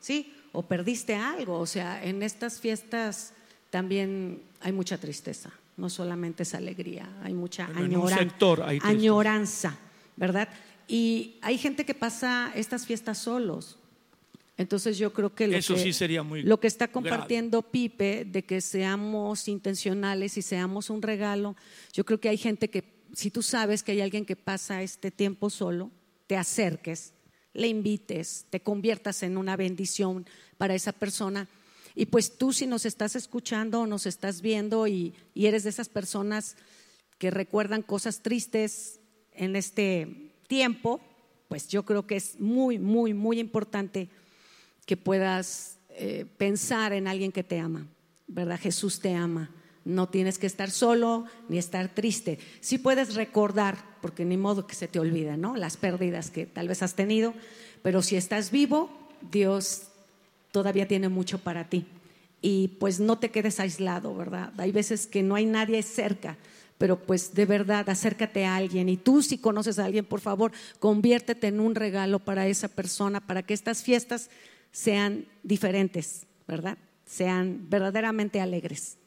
¿sí? 0.00 0.32
O 0.52 0.62
perdiste 0.62 1.14
algo. 1.14 1.58
O 1.58 1.66
sea, 1.66 2.02
en 2.04 2.22
estas 2.22 2.60
fiestas 2.60 3.32
también 3.70 4.42
hay 4.60 4.72
mucha 4.72 4.98
tristeza, 4.98 5.50
no 5.76 5.88
solamente 5.88 6.42
es 6.42 6.54
alegría, 6.54 7.08
hay 7.22 7.32
mucha 7.34 7.66
Bueno, 7.68 7.80
en 7.86 7.96
un 7.96 8.02
añoran- 8.08 8.18
sector 8.18 8.62
hay 8.62 8.78
tristeza. 8.78 8.88
añoranza, 8.90 9.76
¿verdad? 10.16 10.48
Y 10.88 11.38
hay 11.42 11.58
gente 11.58 11.84
que 11.84 11.94
pasa 11.94 12.52
estas 12.54 12.86
fiestas 12.86 13.18
solos. 13.18 13.78
Entonces 14.56 14.98
yo 14.98 15.12
creo 15.12 15.34
que 15.34 15.48
lo, 15.48 15.56
Eso 15.56 15.74
que, 15.74 15.80
sí 15.80 15.92
sería 15.92 16.22
muy 16.22 16.42
lo 16.42 16.60
que 16.60 16.66
está 16.66 16.86
grave. 16.86 16.92
compartiendo 16.92 17.62
Pipe 17.62 18.24
de 18.24 18.44
que 18.44 18.60
seamos 18.60 19.48
intencionales 19.48 20.36
y 20.36 20.42
seamos 20.42 20.90
un 20.90 21.02
regalo, 21.02 21.56
yo 21.92 22.04
creo 22.04 22.20
que 22.20 22.28
hay 22.28 22.36
gente 22.36 22.68
que, 22.68 22.84
si 23.14 23.30
tú 23.30 23.42
sabes 23.42 23.82
que 23.82 23.92
hay 23.92 24.00
alguien 24.02 24.26
que 24.26 24.36
pasa 24.36 24.82
este 24.82 25.10
tiempo 25.10 25.48
solo, 25.48 25.90
te 26.26 26.36
acerques, 26.36 27.14
le 27.54 27.68
invites, 27.68 28.46
te 28.50 28.60
conviertas 28.60 29.22
en 29.22 29.36
una 29.36 29.56
bendición 29.56 30.26
para 30.58 30.74
esa 30.74 30.92
persona. 30.92 31.48
Y 31.94 32.06
pues 32.06 32.38
tú 32.38 32.52
si 32.52 32.66
nos 32.66 32.86
estás 32.86 33.16
escuchando 33.16 33.80
o 33.80 33.86
nos 33.86 34.06
estás 34.06 34.42
viendo 34.42 34.86
y, 34.86 35.14
y 35.34 35.46
eres 35.46 35.64
de 35.64 35.70
esas 35.70 35.88
personas 35.88 36.56
que 37.18 37.30
recuerdan 37.30 37.82
cosas 37.82 38.22
tristes 38.22 39.00
en 39.32 39.56
este 39.56 40.31
tiempo, 40.46 41.00
pues 41.48 41.68
yo 41.68 41.84
creo 41.84 42.06
que 42.06 42.16
es 42.16 42.40
muy, 42.40 42.78
muy, 42.78 43.14
muy 43.14 43.38
importante 43.38 44.08
que 44.86 44.96
puedas 44.96 45.78
eh, 45.90 46.26
pensar 46.38 46.92
en 46.92 47.06
alguien 47.06 47.32
que 47.32 47.44
te 47.44 47.58
ama, 47.58 47.86
¿verdad? 48.26 48.58
Jesús 48.58 49.00
te 49.00 49.14
ama. 49.14 49.50
No 49.84 50.08
tienes 50.08 50.38
que 50.38 50.46
estar 50.46 50.70
solo 50.70 51.26
ni 51.48 51.58
estar 51.58 51.88
triste. 51.88 52.38
Sí 52.60 52.78
puedes 52.78 53.14
recordar, 53.14 53.76
porque 54.00 54.24
ni 54.24 54.36
modo 54.36 54.66
que 54.66 54.74
se 54.74 54.88
te 54.88 55.00
olvida, 55.00 55.36
¿no? 55.36 55.56
Las 55.56 55.76
pérdidas 55.76 56.30
que 56.30 56.46
tal 56.46 56.68
vez 56.68 56.82
has 56.82 56.94
tenido, 56.94 57.34
pero 57.82 58.00
si 58.00 58.16
estás 58.16 58.50
vivo, 58.50 58.90
Dios 59.30 59.88
todavía 60.52 60.86
tiene 60.86 61.08
mucho 61.08 61.38
para 61.38 61.68
ti. 61.68 61.84
Y 62.40 62.68
pues 62.80 63.00
no 63.00 63.18
te 63.18 63.30
quedes 63.30 63.60
aislado, 63.60 64.16
¿verdad? 64.16 64.52
Hay 64.58 64.72
veces 64.72 65.06
que 65.06 65.22
no 65.22 65.34
hay 65.34 65.46
nadie 65.46 65.82
cerca, 65.82 66.36
pero 66.82 66.98
pues 66.98 67.32
de 67.32 67.46
verdad 67.46 67.88
acércate 67.88 68.44
a 68.44 68.56
alguien 68.56 68.88
y 68.88 68.96
tú 68.96 69.22
si 69.22 69.38
conoces 69.38 69.78
a 69.78 69.84
alguien, 69.84 70.04
por 70.04 70.18
favor, 70.18 70.50
conviértete 70.80 71.46
en 71.46 71.60
un 71.60 71.76
regalo 71.76 72.18
para 72.18 72.48
esa 72.48 72.66
persona, 72.66 73.24
para 73.24 73.44
que 73.44 73.54
estas 73.54 73.84
fiestas 73.84 74.30
sean 74.72 75.26
diferentes, 75.44 76.26
¿verdad? 76.48 76.76
Sean 77.06 77.70
verdaderamente 77.70 78.40
alegres. 78.40 78.98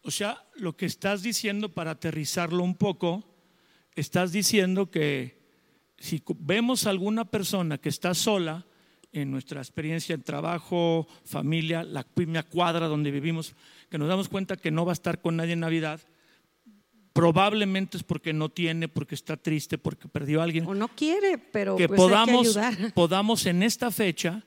O 0.00 0.10
sea, 0.10 0.42
lo 0.54 0.74
que 0.74 0.86
estás 0.86 1.22
diciendo 1.22 1.68
para 1.68 1.90
aterrizarlo 1.90 2.64
un 2.64 2.76
poco, 2.76 3.24
estás 3.94 4.32
diciendo 4.32 4.90
que 4.90 5.42
si 5.98 6.22
vemos 6.38 6.86
a 6.86 6.90
alguna 6.90 7.26
persona 7.26 7.76
que 7.76 7.90
está 7.90 8.14
sola, 8.14 8.64
en 9.12 9.30
nuestra 9.30 9.60
experiencia 9.60 10.14
en 10.14 10.22
trabajo, 10.22 11.08
familia, 11.26 11.84
la 11.84 12.04
cuadra 12.44 12.86
donde 12.86 13.10
vivimos, 13.10 13.54
que 13.90 13.98
nos 13.98 14.08
damos 14.08 14.30
cuenta 14.30 14.56
que 14.56 14.70
no 14.70 14.86
va 14.86 14.92
a 14.92 14.94
estar 14.94 15.20
con 15.20 15.36
nadie 15.36 15.52
en 15.52 15.60
Navidad, 15.60 16.00
probablemente 17.18 17.96
es 17.96 18.04
porque 18.04 18.32
no 18.32 18.48
tiene, 18.48 18.86
porque 18.86 19.16
está 19.16 19.36
triste, 19.36 19.76
porque 19.76 20.06
perdió 20.06 20.40
a 20.40 20.44
alguien. 20.44 20.64
O 20.66 20.74
no 20.74 20.86
quiere, 20.86 21.36
pero 21.36 21.74
que 21.74 21.88
pues 21.88 21.98
hay 22.00 22.06
podamos, 22.08 22.56
que 22.56 22.90
podamos 22.94 23.46
en 23.46 23.64
esta 23.64 23.90
fecha 23.90 24.44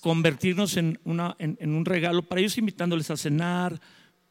convertirnos 0.00 0.76
en, 0.76 0.98
una, 1.04 1.36
en, 1.38 1.56
en 1.60 1.74
un 1.74 1.84
regalo 1.84 2.22
para 2.22 2.40
ellos, 2.40 2.58
invitándoles 2.58 3.10
a 3.12 3.16
cenar, 3.16 3.80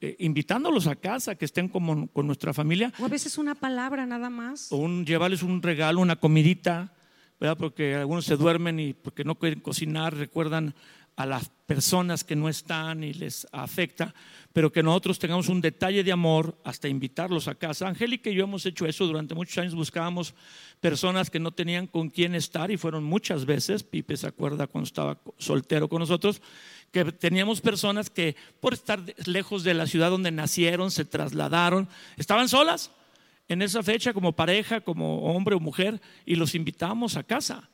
eh, 0.01 0.17
invitándolos 0.19 0.87
a 0.87 0.95
casa, 0.97 1.35
que 1.35 1.45
estén 1.45 1.69
como 1.69 2.07
con 2.07 2.27
nuestra 2.27 2.53
familia, 2.53 2.91
O 2.99 3.05
a 3.05 3.09
veces 3.09 3.37
una 3.37 3.55
palabra 3.55 4.05
nada 4.05 4.29
más. 4.29 4.69
o 4.71 4.77
un, 4.77 5.05
llevarles 5.05 5.43
un 5.43 5.61
regalo, 5.61 6.01
una 6.01 6.17
comidita, 6.17 6.93
¿verdad? 7.39 7.57
Porque 7.57 7.95
algunos 7.95 8.25
se 8.25 8.35
duermen 8.35 8.79
y 8.81 8.93
porque 8.93 9.23
no 9.23 9.35
quieren 9.35 9.61
cocinar, 9.61 10.13
recuerdan 10.13 10.75
a 11.15 11.25
las 11.25 11.51
personas 11.67 12.23
que 12.23 12.35
no 12.35 12.47
están 12.47 13.03
y 13.03 13.13
les 13.13 13.45
afecta, 13.51 14.15
pero 14.53 14.71
que 14.71 14.81
nosotros 14.81 15.19
tengamos 15.19 15.49
un 15.49 15.59
detalle 15.59 16.01
de 16.01 16.13
amor 16.13 16.57
hasta 16.63 16.87
invitarlos 16.87 17.49
a 17.49 17.55
casa. 17.55 17.87
Angélica 17.87 18.29
y 18.29 18.35
yo 18.35 18.45
hemos 18.45 18.65
hecho 18.65 18.87
eso 18.87 19.05
durante 19.05 19.35
muchos 19.35 19.57
años, 19.57 19.75
buscábamos 19.75 20.33
personas 20.79 21.29
que 21.29 21.39
no 21.39 21.51
tenían 21.51 21.85
con 21.85 22.09
quién 22.09 22.35
estar 22.35 22.71
y 22.71 22.77
fueron 22.77 23.03
muchas 23.03 23.45
veces, 23.45 23.83
Pipe 23.83 24.15
se 24.15 24.27
acuerda 24.27 24.65
cuando 24.65 24.87
estaba 24.87 25.19
soltero 25.37 25.89
con 25.89 25.99
nosotros, 25.99 26.41
que 26.91 27.03
teníamos 27.11 27.59
personas 27.59 28.09
que 28.09 28.37
por 28.61 28.73
estar 28.73 29.03
lejos 29.25 29.65
de 29.65 29.73
la 29.73 29.87
ciudad 29.87 30.09
donde 30.09 30.31
nacieron, 30.31 30.89
se 30.89 31.03
trasladaron, 31.03 31.89
estaban 32.15 32.47
solas 32.47 32.91
en 33.49 33.61
esa 33.61 33.83
fecha 33.83 34.13
como 34.13 34.31
pareja, 34.31 34.79
como 34.79 35.33
hombre 35.33 35.55
o 35.55 35.59
mujer, 35.59 36.01
y 36.25 36.35
los 36.35 36.55
invitamos 36.55 37.17
a 37.17 37.23
casa. 37.23 37.69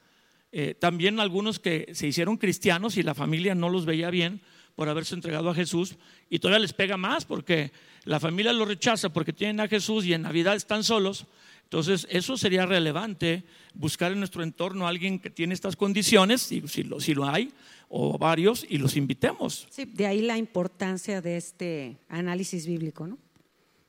Eh, 0.55 0.75
también 0.75 1.19
algunos 1.19 1.57
que 1.57 1.89
se 1.93 2.05
hicieron 2.05 2.37
cristianos 2.37 2.97
y 2.97 3.01
la 3.01 3.15
familia 3.15 3.55
no 3.55 3.69
los 3.69 3.87
veía 3.87 4.11
bien 4.11 4.39
por 4.75 4.87
haberse 4.87 5.15
entregado 5.15 5.49
a 5.49 5.55
Jesús 5.55 5.95
y 6.29 6.37
todavía 6.37 6.59
les 6.59 6.73
pega 6.73 6.95
más 6.95 7.25
porque 7.25 7.71
la 8.03 8.19
familia 8.19 8.53
los 8.53 8.67
rechaza 8.67 9.09
porque 9.09 9.33
tienen 9.33 9.59
a 9.59 9.67
Jesús 9.67 10.05
y 10.05 10.13
en 10.13 10.21
Navidad 10.21 10.55
están 10.55 10.83
solos. 10.83 11.25
Entonces 11.63 12.05
eso 12.11 12.37
sería 12.37 12.67
relevante 12.67 13.43
buscar 13.73 14.11
en 14.11 14.19
nuestro 14.19 14.43
entorno 14.43 14.85
a 14.85 14.89
alguien 14.89 15.17
que 15.17 15.31
tiene 15.31 15.55
estas 15.55 15.75
condiciones, 15.75 16.43
si, 16.43 16.61
si 16.67 16.83
lo, 16.83 16.99
si 16.99 17.15
lo 17.15 17.25
hay, 17.25 17.51
o 17.89 18.19
varios, 18.19 18.63
y 18.69 18.77
los 18.77 18.95
invitemos. 18.95 19.67
Sí, 19.71 19.85
de 19.85 20.05
ahí 20.05 20.21
la 20.21 20.37
importancia 20.37 21.19
de 21.19 21.37
este 21.37 21.97
análisis 22.09 22.67
bíblico, 22.67 23.07
¿no? 23.07 23.17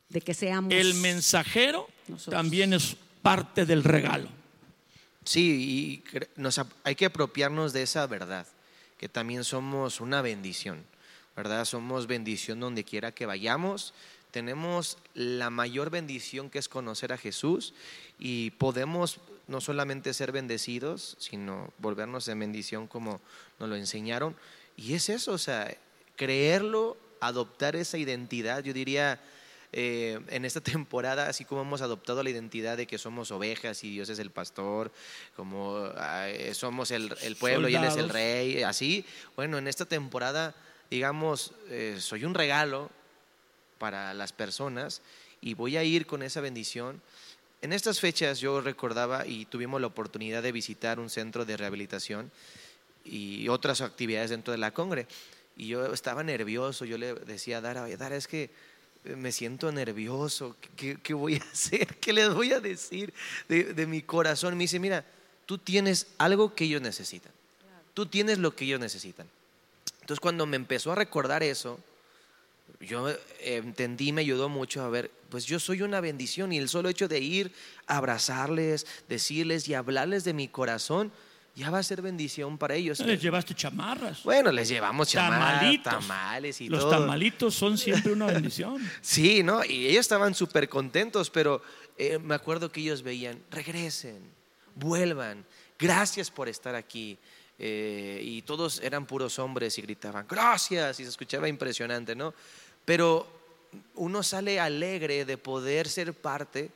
De 0.09 0.23
que 0.23 0.33
seamos. 0.33 0.73
El 0.73 0.95
mensajero 0.95 1.87
Nosotros. 2.09 2.43
también 2.43 2.73
es 2.73 2.97
parte 3.21 3.67
del 3.67 3.85
regalo. 3.85 4.31
Sí, 5.25 6.03
y 6.05 6.05
hay 6.85 6.95
que 6.95 7.07
apropiarnos 7.07 7.73
de 7.73 7.83
esa 7.83 8.07
verdad, 8.07 8.47
que 8.99 9.09
también 9.09 9.43
somos 9.43 10.01
una 10.01 10.21
bendición, 10.23 10.85
¿verdad? 11.35 11.65
Somos 11.65 12.07
bendición 12.07 12.61
donde 12.61 12.85
quiera 12.85 13.13
que 13.13 13.27
vayamos. 13.27 13.95
Tenemos 14.31 14.99
la 15.15 15.49
mayor 15.49 15.91
bendición 15.91 16.51
que 16.51 16.59
es 16.59 16.69
conocer 16.69 17.13
a 17.13 17.19
Jesús 17.19 17.73
y 18.19 18.51
podemos 18.53 19.21
no 19.47 19.61
solamente 19.61 20.13
ser 20.13 20.33
bendecidos, 20.33 21.17
sino 21.19 21.73
volvernos 21.79 22.29
en 22.29 22.41
bendición 22.41 22.87
como 22.87 23.21
nos 23.59 23.69
lo 23.69 23.77
enseñaron. 23.77 24.37
Y 24.77 24.95
es 24.95 25.09
eso, 25.09 25.33
o 25.33 25.39
sea, 25.39 25.75
creerlo, 26.17 26.97
adoptar 27.21 27.77
esa 27.77 27.97
identidad, 27.97 28.63
yo 28.63 28.73
diría, 28.73 29.21
eh, 29.77 30.21
en 30.29 30.45
esta 30.45 30.61
temporada, 30.61 31.29
así 31.29 31.45
como 31.45 31.63
hemos 31.63 31.83
adoptado 31.83 32.23
la 32.23 32.31
identidad 32.31 32.77
de 32.77 32.87
que 32.87 32.97
somos 32.97 33.33
ovejas 33.33 33.83
y 33.83 33.91
Dios 33.91 34.09
es 34.09 34.21
el 34.21 34.31
pastor, 34.31 34.93
como 35.35 35.91
ah, 35.97 36.29
eh, 36.29 36.55
somos 36.55 36.93
el, 36.93 37.13
el 37.23 37.35
pueblo 37.35 37.69
y 37.69 37.75
Él 37.75 37.83
es 37.83 37.97
el 37.97 38.09
rey, 38.09 38.63
así, 38.63 39.05
bueno, 39.35 39.59
en 39.59 39.67
esta 39.67 39.85
temporada, 39.85 40.55
digamos, 40.91 41.53
eh, 41.71 41.97
soy 41.99 42.25
un 42.25 42.35
regalo 42.35 42.89
para 43.79 44.15
las 44.15 44.33
personas 44.33 45.03
y 45.41 45.55
voy 45.55 45.77
a 45.77 45.83
ir 45.83 46.07
con 46.07 46.23
esa 46.23 46.41
bendición. 46.41 47.03
En 47.61 47.73
estas 47.73 47.99
fechas 47.99 48.39
yo 48.39 48.61
recordaba 48.61 49.27
y 49.27 49.45
tuvimos 49.47 49.81
la 49.81 49.89
oportunidad 49.89 50.43
de 50.43 50.53
visitar 50.53 51.01
un 51.01 51.11
centro 51.11 51.45
de 51.45 51.57
rehabilitación 51.57 52.31
y 53.05 53.49
otras 53.49 53.81
actividades 53.81 54.31
dentro 54.31 54.53
de 54.53 54.59
la 54.59 54.71
congre. 54.71 55.09
Y 55.57 55.67
yo 55.67 55.93
estaba 55.93 56.23
nervioso, 56.23 56.85
yo 56.85 56.97
le 56.97 57.15
decía 57.15 57.59
a 57.59 57.61
Dara, 57.61 57.83
"Oye, 57.83 57.97
Dara, 57.97 58.17
es 58.17 58.29
que 58.29 58.51
me 59.05 59.33
siento 59.33 59.71
nervioso, 59.71 60.57
¿qué, 60.77 60.99
qué 61.03 61.15
voy 61.15 61.37
a 61.37 61.45
hacer? 61.53 61.97
¿Qué 61.97 62.13
les 62.13 62.33
voy 62.33 62.53
a 62.53 62.61
decir 62.61 63.13
de, 63.49 63.75
de 63.75 63.87
mi 63.87 64.03
corazón? 64.03 64.57
Me 64.57 64.65
dice, 64.65 64.79
mira, 64.79 65.05
tú 65.47 65.59
tienes 65.59 66.07
algo 66.19 66.55
que 66.55 66.65
ellos 66.65 66.83
necesitan, 66.83 67.33
tú 67.93 68.07
tienes 68.07 68.39
lo 68.39 68.55
que 68.57 68.65
ellos 68.65 68.81
necesitan. 68.81 69.29
Entonces 70.01 70.21
cuando 70.21 70.47
me 70.47 70.57
empezó 70.57 70.93
a 70.93 70.97
recordar 70.97 71.43
eso, 71.43 71.79
yo 72.81 73.09
eh, 73.09 73.17
entendí, 73.41 74.13
me 74.13 74.21
ayudó 74.23 74.49
mucho 74.49 74.83
a 74.83 74.89
ver, 74.89 75.11
pues 75.31 75.47
yo 75.47 75.59
soy 75.59 75.83
una 75.83 76.01
bendición 76.01 76.53
y 76.53 76.59
el 76.59 76.69
solo 76.69 76.89
hecho 76.89 77.09
de 77.09 77.21
ir 77.21 77.53
abrazarles, 77.87 78.87
decirles 79.09 79.69
y 79.69 79.75
hablarles 79.75 80.25
de 80.25 80.35
mi 80.35 80.49
corazón, 80.49 81.13
ya 81.57 81.71
va 81.71 81.79
a 81.79 81.83
ser 81.83 82.03
bendición 82.03 82.59
para 82.59 82.75
ellos. 82.75 82.99
Les 83.01 83.21
llevaste 83.23 83.55
chamarras. 83.55 84.23
Bueno, 84.25 84.51
les 84.51 84.69
llevamos 84.69 85.09
chamarras, 85.09 85.61
Tamalitos. 85.61 85.93
tamales 85.93 86.61
y 86.61 86.69
Los 86.69 86.81
todo. 86.81 86.91
tamalitos 86.91 87.55
son 87.55 87.79
siempre 87.79 88.13
una 88.13 88.27
bendición. 88.27 88.77
Sí, 89.01 89.43
¿no? 89.43 89.65
Y 89.65 89.87
ellos 89.87 90.01
estaban 90.01 90.35
súper 90.35 90.69
contentos, 90.69 91.31
pero 91.31 91.63
eh, 91.97 92.19
me 92.19 92.35
acuerdo 92.35 92.73
que 92.73 92.81
ellos 92.81 93.03
veían, 93.03 93.41
regresen, 93.51 94.21
vuelvan, 94.75 95.45
gracias 95.79 96.31
por 96.31 96.49
estar 96.49 96.75
aquí. 96.75 97.17
Eh, 97.57 98.21
y 98.25 98.43
todos 98.43 98.81
eran 98.81 99.07
puros 99.07 99.39
hombres 99.39 99.79
y 99.79 99.83
gritaban, 99.83 100.27
gracias, 100.29 100.99
y 100.99 101.05
se 101.05 101.11
escuchaba 101.11 101.49
impresionante, 101.49 102.17
¿no? 102.17 102.35
Pero 102.85 103.29
uno 103.95 104.25
sale 104.25 104.59
alegre 104.59 105.25
de 105.25 105.39
poder 105.39 105.89
ser 105.89 106.15
parte 106.15 106.71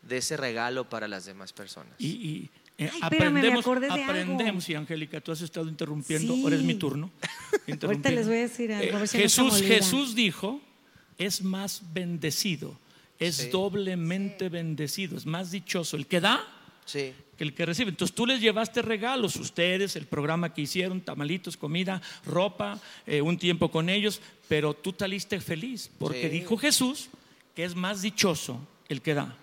de 0.00 0.16
ese 0.16 0.38
regalo 0.38 0.88
para 0.88 1.06
las 1.06 1.26
demás 1.26 1.52
personas. 1.52 1.92
Y, 1.98 2.06
y, 2.08 2.50
eh, 2.78 2.90
Ay, 2.92 3.00
espérame, 3.02 3.08
me 3.08 3.38
aprendemos, 3.40 3.60
acordé 3.64 3.86
de 3.86 3.92
algo. 3.92 4.04
aprendemos, 4.04 4.68
y 4.68 4.74
Angélica, 4.74 5.20
tú 5.20 5.32
has 5.32 5.40
estado 5.40 5.68
interrumpiendo, 5.68 6.34
Sí. 6.34 6.42
ahora 6.42 6.56
es 6.56 6.62
mi 6.62 6.74
turno. 6.74 7.10
Ahorita 7.82 8.10
les 8.10 8.26
voy 8.26 8.36
a 8.36 8.40
decir 8.40 8.72
algo, 8.72 8.98
Eh, 8.98 9.08
Jesús. 9.08 9.60
Jesús 9.62 10.14
dijo, 10.14 10.60
es 11.18 11.42
más 11.42 11.82
bendecido, 11.92 12.78
es 13.18 13.36
Sí. 13.36 13.48
doblemente 13.48 14.48
bendecido, 14.50 15.16
es 15.16 15.24
más 15.26 15.50
dichoso 15.50 15.96
el 15.96 16.06
que 16.06 16.20
da 16.20 16.44
Sí, 16.84 17.12
que 17.36 17.42
el 17.44 17.52
que 17.52 17.66
recibe. 17.66 17.90
Entonces 17.90 18.14
tú 18.14 18.26
les 18.26 18.40
llevaste 18.40 18.80
regalos, 18.82 19.34
ustedes, 19.36 19.96
el 19.96 20.06
programa 20.06 20.54
que 20.54 20.62
hicieron, 20.62 21.00
tamalitos, 21.00 21.56
comida, 21.56 22.00
ropa, 22.24 22.78
eh, 23.06 23.20
un 23.22 23.38
tiempo 23.38 23.70
con 23.72 23.88
ellos, 23.88 24.20
pero 24.48 24.72
tú 24.74 24.94
saliste 24.96 25.40
feliz, 25.40 25.90
porque 25.98 26.22
Sí. 26.24 26.28
dijo 26.28 26.56
Jesús 26.56 27.08
que 27.56 27.64
es 27.64 27.74
más 27.74 28.02
dichoso 28.02 28.60
el 28.88 29.00
que 29.02 29.14
da 29.14 29.34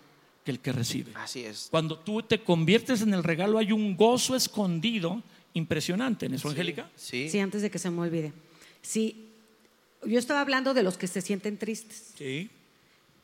que 0.44 0.52
el 0.52 0.60
que 0.60 0.72
recibe. 0.72 1.12
así 1.16 1.44
es. 1.44 1.68
Cuando 1.72 1.98
tú 1.98 2.22
te 2.22 2.44
conviertes 2.44 3.02
en 3.02 3.14
el 3.14 3.24
regalo 3.24 3.58
hay 3.58 3.72
un 3.72 3.96
gozo 3.96 4.36
escondido 4.36 5.22
impresionante 5.54 6.26
en 6.26 6.34
eso, 6.34 6.50
Angélica. 6.50 6.90
Sí. 6.96 7.30
Sí, 7.30 7.40
antes 7.40 7.62
de 7.62 7.70
que 7.70 7.80
se 7.80 7.90
me 7.90 8.02
olvide. 8.02 8.34
Sí, 8.82 9.30
yo 10.06 10.20
estaba 10.20 10.42
hablando 10.42 10.74
de 10.74 10.84
los 10.84 10.98
que 10.98 11.08
se 11.08 11.22
sienten 11.22 11.58
tristes. 11.58 12.12
Sí. 12.18 12.50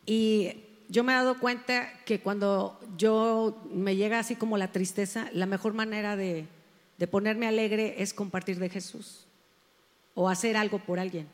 Y 0.06 0.52
yo 0.88 1.04
me 1.04 1.12
he 1.14 1.16
dado 1.16 1.40
cuenta 1.40 1.92
que 2.06 2.20
cuando 2.20 2.80
yo 2.98 3.62
me 3.72 3.96
llega 3.96 4.20
así 4.20 4.36
como 4.36 4.58
la 4.58 4.72
tristeza, 4.72 5.30
la 5.34 5.46
mejor 5.46 5.74
manera 5.74 6.16
de, 6.16 6.48
de 6.98 7.08
ponerme 7.08 7.48
alegre 7.48 7.96
es 8.02 8.14
compartir 8.14 8.60
de 8.60 8.70
Jesús 8.70 9.26
o 10.16 10.30
hacer 10.30 10.58
algo 10.58 10.80
por 10.80 11.00
alguien, 11.00 11.28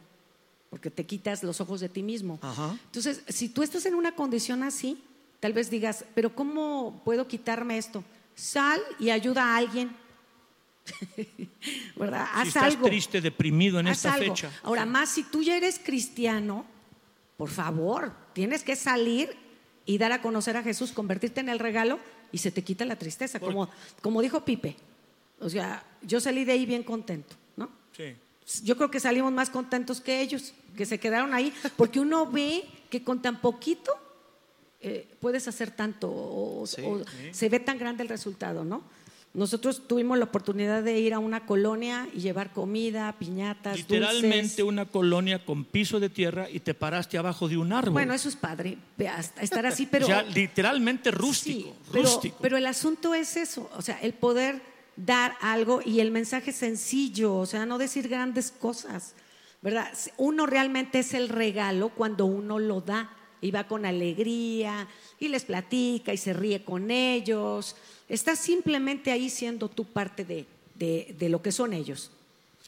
porque 0.69 0.91
te 0.91 1.05
quitas 1.05 1.43
los 1.43 1.61
ojos 1.61 1.79
de 1.79 1.89
ti 1.89 2.03
mismo. 2.03 2.39
Ajá. 2.41 2.77
Entonces, 2.85 3.21
si 3.27 3.49
tú 3.49 3.63
estás 3.63 3.85
en 3.85 3.95
una 3.95 4.13
condición 4.15 4.63
así, 4.63 5.01
tal 5.39 5.53
vez 5.53 5.69
digas, 5.69 6.05
pero 6.13 6.33
¿cómo 6.33 7.01
puedo 7.05 7.27
quitarme 7.27 7.77
esto? 7.77 8.03
Sal 8.35 8.81
y 8.99 9.09
ayuda 9.09 9.43
a 9.43 9.57
alguien. 9.57 9.95
¿Verdad? 11.95 12.27
Si 12.33 12.39
Haz 12.41 12.47
estás 12.47 12.63
algo. 12.63 12.85
triste, 12.85 13.21
deprimido 13.21 13.79
en 13.79 13.87
Haz 13.87 13.97
esta 13.97 14.13
algo. 14.13 14.35
fecha. 14.35 14.51
Ahora, 14.63 14.85
más 14.85 15.09
si 15.09 15.23
tú 15.23 15.41
ya 15.41 15.57
eres 15.57 15.79
cristiano, 15.83 16.65
por 17.37 17.49
favor, 17.49 18.13
tienes 18.33 18.63
que 18.63 18.75
salir 18.75 19.35
y 19.85 19.97
dar 19.97 20.11
a 20.11 20.21
conocer 20.21 20.57
a 20.57 20.63
Jesús, 20.63 20.91
convertirte 20.91 21.41
en 21.41 21.49
el 21.49 21.59
regalo 21.59 21.99
y 22.31 22.37
se 22.39 22.51
te 22.51 22.63
quita 22.63 22.85
la 22.85 22.95
tristeza, 22.95 23.39
como, 23.39 23.69
como 24.01 24.21
dijo 24.21 24.43
Pipe. 24.43 24.75
O 25.39 25.49
sea, 25.49 25.83
yo 26.01 26.19
salí 26.19 26.45
de 26.45 26.53
ahí 26.53 26.65
bien 26.65 26.83
contento, 26.83 27.35
¿no? 27.55 27.69
Sí. 27.95 28.15
Yo 28.63 28.77
creo 28.77 28.91
que 28.91 28.99
salimos 28.99 29.31
más 29.31 29.49
contentos 29.49 30.01
que 30.01 30.21
ellos, 30.21 30.53
que 30.77 30.85
se 30.85 30.99
quedaron 30.99 31.33
ahí, 31.33 31.53
porque 31.77 31.99
uno 31.99 32.25
ve 32.27 32.63
que 32.89 33.03
con 33.03 33.21
tan 33.21 33.41
poquito 33.41 33.91
eh, 34.87 35.07
puedes 35.19 35.47
hacer 35.47 35.71
tanto, 35.71 36.09
o, 36.11 36.65
Sí. 36.67 36.81
o 36.85 37.01
se 37.31 37.49
ve 37.49 37.59
tan 37.59 37.77
grande 37.77 38.03
el 38.03 38.09
resultado, 38.09 38.63
¿no? 38.63 38.83
Nosotros 39.33 39.85
tuvimos 39.85 40.17
la 40.17 40.23
oportunidad 40.25 40.81
de 40.81 40.97
ir 40.97 41.13
a 41.13 41.19
una 41.19 41.45
colonia 41.45 42.07
y 42.13 42.19
llevar 42.21 42.53
comida, 42.53 43.13
piñatas, 43.19 43.75
Literalmente 43.75 44.61
dulces. 44.61 44.63
una 44.63 44.85
colonia 44.85 45.43
con 45.43 45.65
piso 45.65 45.99
de 45.99 46.07
tierra 46.09 46.49
y 46.49 46.61
te 46.61 46.73
paraste 46.73 47.17
abajo 47.17 47.49
de 47.49 47.57
un 47.57 47.73
árbol. 47.73 47.91
Bueno, 47.91 48.13
eso 48.13 48.29
es 48.29 48.37
padre, 48.37 48.77
estar 49.41 49.65
así, 49.65 49.87
pero... 49.87 50.07
Literalmente 50.33 51.11
rústico, 51.11 51.69
Sí, 51.71 51.75
pero, 51.91 52.03
rústico. 52.03 52.37
pero 52.41 52.55
el 52.55 52.65
asunto 52.65 53.13
es 53.13 53.35
eso, 53.35 53.69
o 53.75 53.81
sea, 53.81 53.99
el 54.01 54.13
poder 54.13 54.61
dar 54.95 55.35
algo 55.41 55.81
y 55.83 55.99
el 55.99 56.11
mensaje 56.11 56.53
sencillo, 56.53 57.35
o 57.35 57.45
sea, 57.45 57.65
no 57.65 57.77
decir 57.77 58.07
grandes 58.07 58.51
cosas, 58.51 59.15
¿verdad? 59.61 59.89
Uno 60.15 60.45
realmente 60.45 60.99
es 60.99 61.13
el 61.13 61.27
regalo 61.27 61.89
cuando 61.89 62.25
uno 62.25 62.57
lo 62.59 62.79
da 62.79 63.09
y 63.45 63.51
va 63.51 63.65
con 63.67 63.85
alegría 63.85 64.87
y 65.19 65.27
les 65.27 65.45
platica 65.45 66.13
y 66.13 66.17
se 66.17 66.33
ríe 66.33 66.63
con 66.63 66.89
ellos. 66.91 67.75
Estás 68.09 68.39
simplemente 68.39 69.11
ahí 69.11 69.29
siendo 69.29 69.69
tú 69.69 69.85
parte 69.85 70.25
de, 70.25 70.45
de- 70.75 71.15
de 71.17 71.29
lo 71.29 71.41
que 71.41 71.51
son 71.51 71.73
ellos. 71.73 72.11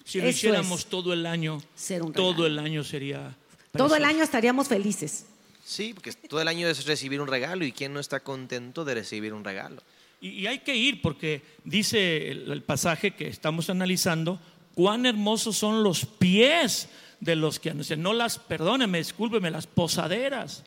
si 0.06 0.20
lo 0.22 0.28
eso 0.28 0.38
hiciéramos 0.38 0.86
todo 0.86 1.14
el 1.14 1.26
año, 1.26 1.62
ser 1.76 2.04
un 2.04 2.14
todo 2.14 2.46
el 2.46 2.60
año 2.60 2.84
sería. 2.84 3.36
Todo 3.76 3.96
el 3.96 4.06
año 4.06 4.24
estaríamos 4.24 4.68
felices. 4.68 5.26
Sí, 5.66 5.94
porque 5.94 6.14
todo 6.14 6.40
el 6.42 6.48
año 6.48 6.68
es 6.70 6.86
recibir 6.86 7.20
un 7.20 7.28
regalo 7.28 7.66
y 7.66 7.72
quién 7.72 7.94
no 7.94 8.00
está 8.00 8.20
contento 8.22 8.86
de 8.86 8.94
recibir 8.96 9.34
un 9.34 9.44
regalo. 9.44 9.82
Y, 10.22 10.30
y 10.30 10.48
hay 10.48 10.60
que 10.60 10.76
ir 10.76 11.02
porque 11.02 11.42
dice 11.64 12.30
el, 12.32 12.52
el 12.52 12.62
pasaje 12.64 13.12
que 13.12 13.28
estamos 13.28 13.70
analizando, 13.70 14.40
cuán 14.76 15.06
hermosos 15.06 15.58
son 15.58 15.84
los 15.84 16.06
pies 16.06 16.88
de 17.20 17.36
los 17.36 17.60
que 17.60 17.72
anuncian. 17.72 18.02
No 18.02 18.14
las, 18.14 18.40
perdóneme, 18.40 19.00
discúlpeme, 19.00 19.52
las 19.52 19.68
posaderas, 19.68 20.64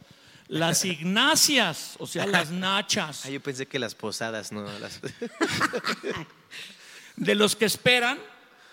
las 0.48 0.84
ignacias, 0.96 1.96
o 1.98 2.06
sea, 2.06 2.26
las 2.26 2.50
nachas, 2.50 3.24
Ah, 3.26 3.30
yo 3.30 3.40
pensé 3.40 3.66
que 3.66 3.78
las 3.78 3.94
posadas, 3.94 4.52
no. 4.52 4.66
Las... 4.78 5.00
de 7.16 7.34
los 7.34 7.56
que 7.56 7.64
esperan 7.66 8.18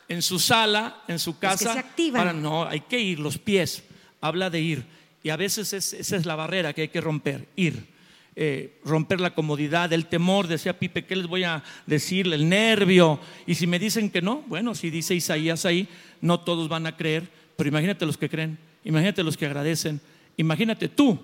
en 0.10 0.22
su 0.22 0.40
sala, 0.40 1.02
en 1.08 1.20
su 1.20 1.34
que 1.36 1.48
casa. 1.48 1.74
se 1.74 1.80
activan. 1.80 2.22
Para, 2.22 2.34
no, 2.34 2.66
hay 2.66 2.82
que 2.82 3.00
ir, 3.00 3.20
los 3.20 3.38
pies. 3.38 3.84
Habla 4.22 4.50
de 4.50 4.62
ir. 4.62 4.86
Y 5.24 5.30
a 5.30 5.36
veces 5.36 5.74
es- 5.74 5.94
esa 5.94 6.16
es 6.16 6.26
la 6.26 6.36
barrera 6.36 6.74
que 6.74 6.84
hay 6.84 6.88
que 6.90 7.02
romper, 7.02 7.48
ir. 7.56 7.96
Eh, 8.40 8.80
romper 8.86 9.20
la 9.20 9.34
comodidad, 9.34 9.92
el 9.94 10.06
temor, 10.06 10.48
decía 10.48 10.78
Pipe, 10.78 11.06
¿qué 11.06 11.16
les 11.16 11.26
voy 11.26 11.44
a 11.44 11.64
decir? 11.88 12.32
El 12.32 12.48
nervio. 12.48 13.20
Y 13.48 13.56
si 13.56 13.66
me 13.66 13.80
dicen 13.80 14.12
que 14.12 14.22
no, 14.22 14.44
bueno, 14.48 14.76
si 14.76 14.92
dice 14.92 15.16
Isaías 15.16 15.66
ahí, 15.66 15.88
no 16.22 16.40
todos 16.42 16.70
van 16.70 16.86
a 16.86 16.96
creer, 16.96 17.28
pero 17.58 17.68
imagínate 17.68 18.06
los 18.06 18.18
que 18.18 18.30
creen, 18.30 18.58
imagínate 18.86 19.24
los 19.24 19.36
que 19.36 19.46
agradecen, 19.46 20.00
imagínate 20.38 20.88
tú, 20.88 21.20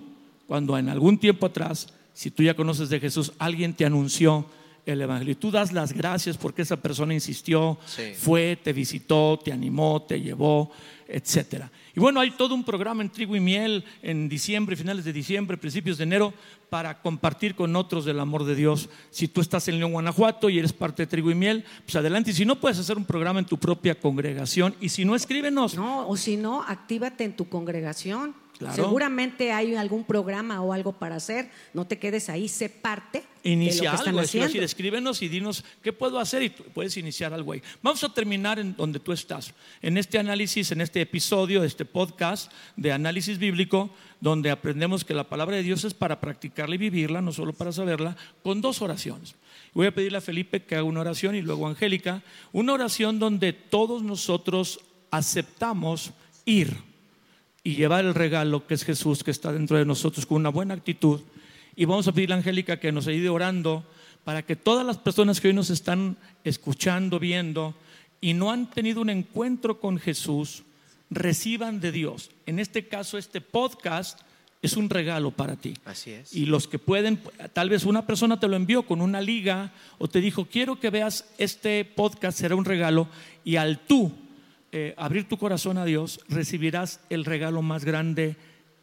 cuando 0.46 0.76
en 0.76 0.90
algún 0.90 1.16
tiempo 1.18 1.46
atrás, 1.46 1.88
si 2.12 2.30
tú 2.30 2.42
ya 2.42 2.54
conoces 2.54 2.90
de 2.90 3.00
Jesús, 3.00 3.32
alguien 3.38 3.72
te 3.72 3.86
anunció 3.86 4.44
el 4.86 5.00
Evangelio 5.00 5.32
y 5.32 5.36
tú 5.36 5.50
das 5.50 5.72
las 5.72 5.92
gracias 5.92 6.36
porque 6.36 6.62
esa 6.62 6.76
persona 6.76 7.14
insistió, 7.14 7.78
Sí. 7.86 8.12
fue, 8.16 8.58
te 8.62 8.72
visitó, 8.72 9.38
te 9.42 9.52
animó, 9.52 10.02
te 10.02 10.20
llevó, 10.20 10.70
etcétera. 11.08 11.70
Y 11.94 12.00
bueno, 12.00 12.20
hay 12.20 12.30
todo 12.32 12.54
un 12.54 12.64
programa 12.64 13.02
en 13.02 13.10
Trigo 13.10 13.36
y 13.36 13.40
Miel 13.40 13.84
en 14.02 14.28
diciembre, 14.28 14.76
finales 14.76 15.04
de 15.04 15.12
diciembre, 15.12 15.56
principios 15.56 15.98
de 15.98 16.04
enero, 16.04 16.34
para 16.70 17.00
compartir 17.00 17.54
con 17.54 17.76
otros 17.76 18.04
del 18.04 18.18
amor 18.20 18.44
de 18.44 18.54
Dios. 18.54 18.88
Si 19.10 19.28
tú 19.28 19.40
estás 19.40 19.68
en 19.68 19.78
León, 19.78 19.92
Guanajuato 19.92 20.50
y 20.50 20.58
eres 20.58 20.72
parte 20.72 21.02
de 21.02 21.06
Trigo 21.06 21.30
y 21.30 21.34
Miel, 21.34 21.64
pues 21.84 21.94
adelante. 21.96 22.32
Y 22.32 22.34
si 22.34 22.44
no, 22.44 22.58
puedes 22.60 22.78
hacer 22.78 22.96
un 22.96 23.04
programa 23.04 23.38
en 23.38 23.46
tu 23.46 23.58
propia 23.58 23.94
congregación. 23.94 24.74
Y 24.80 24.88
si 24.88 25.04
no, 25.04 25.14
escríbenos. 25.14 25.76
No, 25.76 26.08
o 26.08 26.16
si 26.16 26.36
no, 26.36 26.62
actívate 26.62 27.24
en 27.24 27.36
tu 27.36 27.48
congregación. 27.48 28.34
Claro. 28.58 28.74
Seguramente 28.74 29.50
hay 29.50 29.74
algún 29.74 30.04
programa 30.04 30.62
o 30.62 30.72
algo 30.72 30.92
para 30.92 31.16
hacer. 31.16 31.50
No 31.72 31.86
te 31.86 31.98
quedes 31.98 32.28
ahí, 32.28 32.48
sé 32.48 32.68
parte 32.68 33.24
Inicia 33.42 33.74
de 33.74 33.84
lo 33.84 33.90
que 33.90 33.96
están 33.96 34.08
algo, 34.08 34.20
haciendo. 34.20 34.48
así, 34.48 34.58
escríbenos 34.58 35.22
y 35.22 35.28
dinos 35.28 35.64
qué 35.82 35.92
puedo 35.92 36.20
hacer 36.20 36.42
y 36.44 36.50
puedes 36.50 36.96
iniciar 36.96 37.34
algo 37.34 37.52
ahí. 37.52 37.62
Vamos 37.82 38.02
a 38.04 38.14
terminar 38.14 38.60
en 38.60 38.76
donde 38.76 39.00
tú 39.00 39.12
estás, 39.12 39.52
en 39.82 39.98
este 39.98 40.18
análisis, 40.18 40.70
en 40.70 40.80
este 40.80 41.00
episodio, 41.00 41.64
este 41.64 41.84
podcast 41.84 42.50
de 42.76 42.92
análisis 42.92 43.38
bíblico, 43.38 43.90
donde 44.20 44.50
aprendemos 44.50 45.04
que 45.04 45.14
la 45.14 45.28
palabra 45.28 45.56
de 45.56 45.62
Dios 45.62 45.84
es 45.84 45.92
para 45.92 46.20
practicarla 46.20 46.76
y 46.76 46.78
vivirla, 46.78 47.20
no 47.20 47.32
solo 47.32 47.52
para 47.52 47.72
saberla, 47.72 48.16
con 48.42 48.60
dos 48.60 48.80
oraciones. 48.80 49.34
Voy 49.74 49.88
a 49.88 49.94
pedirle 49.94 50.18
a 50.18 50.22
Felipe 50.22 50.62
que 50.62 50.76
haga 50.76 50.84
una 50.84 51.00
oración 51.00 51.34
y 51.34 51.42
luego 51.42 51.66
a 51.66 51.70
Angélica, 51.70 52.22
una 52.52 52.72
oración 52.72 53.18
donde 53.18 53.52
todos 53.52 54.02
nosotros 54.04 54.80
aceptamos 55.10 56.12
ir 56.46 56.93
y 57.64 57.76
llevar 57.76 58.04
el 58.04 58.14
regalo 58.14 58.66
que 58.66 58.74
es 58.74 58.84
Jesús, 58.84 59.24
que 59.24 59.30
está 59.30 59.50
dentro 59.50 59.78
de 59.78 59.86
nosotros 59.86 60.26
con 60.26 60.36
una 60.36 60.50
buena 60.50 60.74
actitud. 60.74 61.22
Y 61.74 61.86
vamos 61.86 62.06
a 62.06 62.12
pedirle 62.12 62.34
a 62.34 62.38
Angélica 62.38 62.78
que 62.78 62.92
nos 62.92 63.06
ayude 63.06 63.30
orando 63.30 63.84
para 64.22 64.42
que 64.42 64.54
todas 64.54 64.86
las 64.86 64.98
personas 64.98 65.40
que 65.40 65.48
hoy 65.48 65.54
nos 65.54 65.70
están 65.70 66.16
escuchando, 66.44 67.18
viendo 67.18 67.74
y 68.20 68.34
no 68.34 68.52
han 68.52 68.70
tenido 68.70 69.00
un 69.00 69.10
encuentro 69.10 69.80
con 69.80 69.98
Jesús, 69.98 70.62
reciban 71.10 71.80
de 71.80 71.90
Dios. 71.90 72.30
En 72.46 72.58
este 72.58 72.86
caso, 72.86 73.16
este 73.16 73.40
podcast 73.40 74.20
es 74.60 74.76
un 74.76 74.90
regalo 74.90 75.30
para 75.30 75.56
ti. 75.56 75.74
Así 75.84 76.10
es. 76.10 76.34
Y 76.34 76.46
los 76.46 76.68
que 76.68 76.78
pueden, 76.78 77.20
tal 77.52 77.70
vez 77.70 77.84
una 77.84 78.06
persona 78.06 78.40
te 78.40 78.48
lo 78.48 78.56
envió 78.56 78.84
con 78.84 79.00
una 79.00 79.20
liga 79.20 79.72
o 79.98 80.08
te 80.08 80.20
dijo, 80.20 80.46
quiero 80.46 80.80
que 80.80 80.90
veas 80.90 81.30
este 81.38 81.84
podcast, 81.84 82.38
será 82.38 82.56
un 82.56 82.64
regalo. 82.64 83.08
Y 83.44 83.56
al 83.56 83.78
tú 83.78 84.12
eh, 84.76 84.92
abrir 84.96 85.28
tu 85.28 85.38
corazón 85.38 85.78
a 85.78 85.84
Dios, 85.84 86.18
recibirás 86.28 86.98
el 87.08 87.24
regalo 87.24 87.62
más 87.62 87.84
grande 87.84 88.34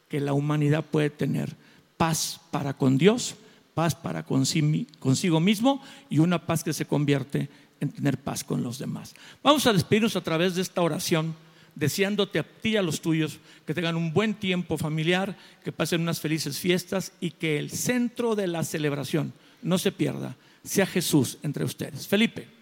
que 0.08 0.22
la 0.22 0.32
humanidad 0.32 0.86
puede 0.86 1.10
tener. 1.10 1.58
Paz 1.98 2.40
para 2.50 2.74
con 2.78 2.98
Dios, 2.98 3.36
paz 3.74 3.94
para 3.94 4.26
consi- 4.26 4.88
consigo 5.00 5.42
mismo 5.42 5.84
y 6.10 6.20
una 6.20 6.46
paz 6.46 6.64
que 6.64 6.72
se 6.72 6.86
convierte 6.86 7.50
en 7.82 7.90
tener 7.92 8.18
paz 8.18 8.46
con 8.46 8.64
los 8.64 8.80
demás. 8.80 9.14
Vamos 9.44 9.68
a 9.68 9.74
despedirnos 9.74 10.16
a 10.16 10.22
través 10.22 10.56
de 10.56 10.62
esta 10.62 10.82
oración 10.82 11.36
deseándote 11.76 12.40
a 12.40 12.44
ti 12.44 12.70
y 12.70 12.78
a 12.78 12.82
los 12.82 13.02
tuyos 13.02 13.40
que 13.66 13.74
tengan 13.74 13.98
un 13.98 14.14
buen 14.14 14.34
tiempo 14.34 14.78
familiar, 14.78 15.38
que 15.62 15.74
pasen 15.74 16.02
unas 16.02 16.22
felices 16.22 16.58
fiestas 16.58 17.12
y 17.20 17.32
que 17.32 17.60
el 17.60 17.70
centro 17.70 18.36
de 18.36 18.48
la 18.48 18.64
celebración 18.64 19.34
no 19.62 19.78
se 19.78 19.92
pierda, 19.92 20.38
sea 20.64 20.86
Jesús 20.86 21.38
entre 21.44 21.66
ustedes. 21.66 22.08
Felipe. 22.08 22.61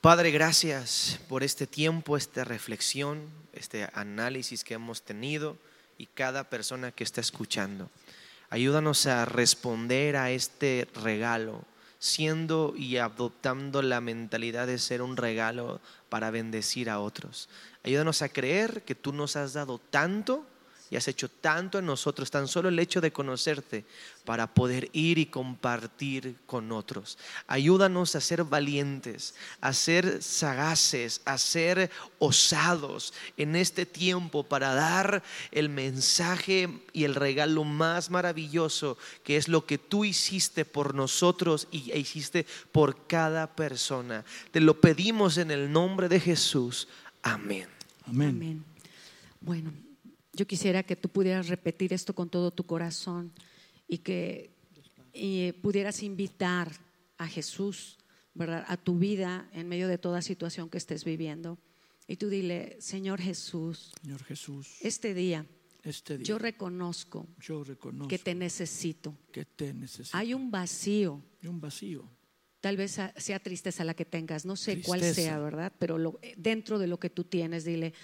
Padre, 0.00 0.30
gracias 0.30 1.20
por 1.28 1.42
este 1.42 1.66
tiempo, 1.66 2.16
esta 2.16 2.42
reflexión, 2.42 3.20
este 3.52 3.86
análisis 3.92 4.64
que 4.64 4.72
hemos 4.72 5.02
tenido 5.02 5.58
y 5.98 6.06
cada 6.06 6.44
persona 6.44 6.90
que 6.90 7.04
está 7.04 7.20
escuchando. 7.20 7.90
Ayúdanos 8.48 9.04
a 9.04 9.26
responder 9.26 10.16
a 10.16 10.30
este 10.30 10.88
regalo, 10.94 11.64
siendo 11.98 12.72
y 12.74 12.96
adoptando 12.96 13.82
la 13.82 14.00
mentalidad 14.00 14.66
de 14.66 14.78
ser 14.78 15.02
un 15.02 15.18
regalo 15.18 15.82
para 16.08 16.30
bendecir 16.30 16.88
a 16.88 16.98
otros. 16.98 17.50
Ayúdanos 17.84 18.22
a 18.22 18.30
creer 18.30 18.80
que 18.84 18.94
tú 18.94 19.12
nos 19.12 19.36
has 19.36 19.52
dado 19.52 19.78
tanto 19.90 20.46
y 20.90 20.96
has 20.96 21.06
hecho 21.06 21.28
tanto 21.28 21.78
en 21.78 21.86
nosotros, 21.86 22.30
tan 22.30 22.48
solo 22.48 22.68
el 22.68 22.78
hecho 22.78 23.00
de 23.00 23.12
conocerte 23.12 23.84
para 24.24 24.52
poder 24.52 24.90
ir 24.92 25.18
y 25.18 25.26
compartir 25.26 26.36
con 26.46 26.72
otros. 26.72 27.16
Ayúdanos 27.46 28.16
a 28.16 28.20
ser 28.20 28.42
valientes, 28.42 29.34
a 29.60 29.72
ser 29.72 30.20
sagaces, 30.20 31.20
a 31.24 31.38
ser 31.38 31.90
osados 32.18 33.14
en 33.36 33.54
este 33.54 33.86
tiempo 33.86 34.42
para 34.42 34.74
dar 34.74 35.22
el 35.52 35.68
mensaje 35.68 36.68
y 36.92 37.04
el 37.04 37.14
regalo 37.14 37.62
más 37.62 38.10
maravilloso 38.10 38.98
que 39.22 39.36
es 39.36 39.46
lo 39.48 39.66
que 39.66 39.78
tú 39.78 40.04
hiciste 40.04 40.64
por 40.64 40.94
nosotros 40.94 41.68
y 41.70 41.92
e 41.92 41.98
hiciste 42.00 42.46
por 42.72 43.06
cada 43.06 43.46
persona. 43.46 44.24
Te 44.50 44.60
lo 44.60 44.80
pedimos 44.80 45.38
en 45.38 45.52
el 45.52 45.70
nombre 45.70 46.08
de 46.08 46.18
Jesús. 46.18 46.88
Amén. 47.22 47.68
Amén. 48.06 48.30
Amén. 48.30 48.64
Bueno, 49.40 49.72
yo 50.32 50.46
quisiera 50.46 50.82
que 50.82 50.96
tú 50.96 51.08
pudieras 51.08 51.48
repetir 51.48 51.92
esto 51.92 52.14
con 52.14 52.28
todo 52.30 52.50
tu 52.50 52.64
corazón 52.64 53.32
y 53.88 53.98
que 53.98 54.50
y 55.12 55.52
pudieras 55.52 56.02
invitar 56.04 56.70
a 57.18 57.26
Jesús, 57.26 57.98
¿verdad? 58.32 58.64
A 58.68 58.76
tu 58.76 58.96
vida 58.98 59.48
en 59.52 59.68
medio 59.68 59.88
de 59.88 59.98
toda 59.98 60.22
situación 60.22 60.70
que 60.70 60.78
estés 60.78 61.04
viviendo. 61.04 61.58
Y 62.06 62.16
tú 62.16 62.28
dile, 62.28 62.76
Señor 62.80 63.20
Jesús, 63.20 63.90
Señor 64.02 64.22
Jesús, 64.24 64.76
este 64.80 65.14
día 65.14 65.46
este 65.82 66.18
día 66.18 66.24
yo 66.26 66.38
reconozco 66.38 67.26
yo 67.40 67.64
reconozco 67.64 68.08
que 68.08 68.18
te 68.18 68.34
necesito. 68.34 69.16
que 69.32 69.44
te 69.44 69.72
necesito. 69.74 70.16
Hay 70.16 70.32
un 70.34 70.50
vacío, 70.50 71.22
Hay 71.42 71.48
un 71.48 71.60
vacío. 71.60 72.08
tal 72.60 72.76
vez 72.76 72.98
sea 73.16 73.40
tristeza 73.40 73.82
la 73.84 73.94
que 73.94 74.04
tengas, 74.04 74.44
no 74.46 74.54
sé 74.56 74.80
cuál 74.82 75.02
sea, 75.02 75.38
¿verdad? 75.40 75.72
Pero 75.78 75.98
lo- 75.98 76.20
dentro 76.36 76.78
de 76.78 76.86
lo 76.86 77.00
que 77.00 77.10
tú 77.10 77.24
tienes, 77.24 77.64
dile, 77.64 77.94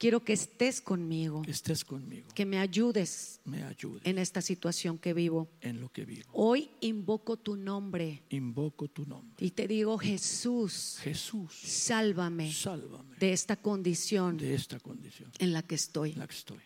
quiero 0.00 0.24
que 0.24 0.32
estés 0.32 0.80
conmigo, 0.80 1.42
Que 1.42 1.50
estés 1.50 1.84
conmigo. 1.84 2.26
que 2.34 2.46
me 2.46 2.58
ayudes 2.58 3.40
Me 3.44 3.62
en 4.02 4.18
esta 4.18 4.40
situación 4.40 4.98
que 4.98 5.12
vivo. 5.12 5.48
en 5.60 5.80
lo 5.80 5.90
que 5.92 6.04
vivo. 6.06 6.28
Hoy 6.32 6.70
invoco 6.80 7.36
tu 7.36 7.54
nombre 7.54 8.24
Invoco 8.30 8.88
tu 8.88 9.04
nombre. 9.04 9.36
y 9.46 9.50
te 9.50 9.68
digo, 9.68 9.98
Jesús, 9.98 10.98
Jesús, 11.02 11.52
sálvame 11.52 12.50
sálvame 12.52 13.16
de 13.18 13.32
esta 13.32 13.56
condición 13.56 14.38
de 14.38 14.54
esta 14.54 14.80
condición 14.80 15.30
en 15.38 15.52
la 15.52 15.62
que 15.62 15.74
estoy. 15.74 16.12
en 16.12 16.18
la 16.18 16.26
que 16.26 16.34
estoy. 16.34 16.58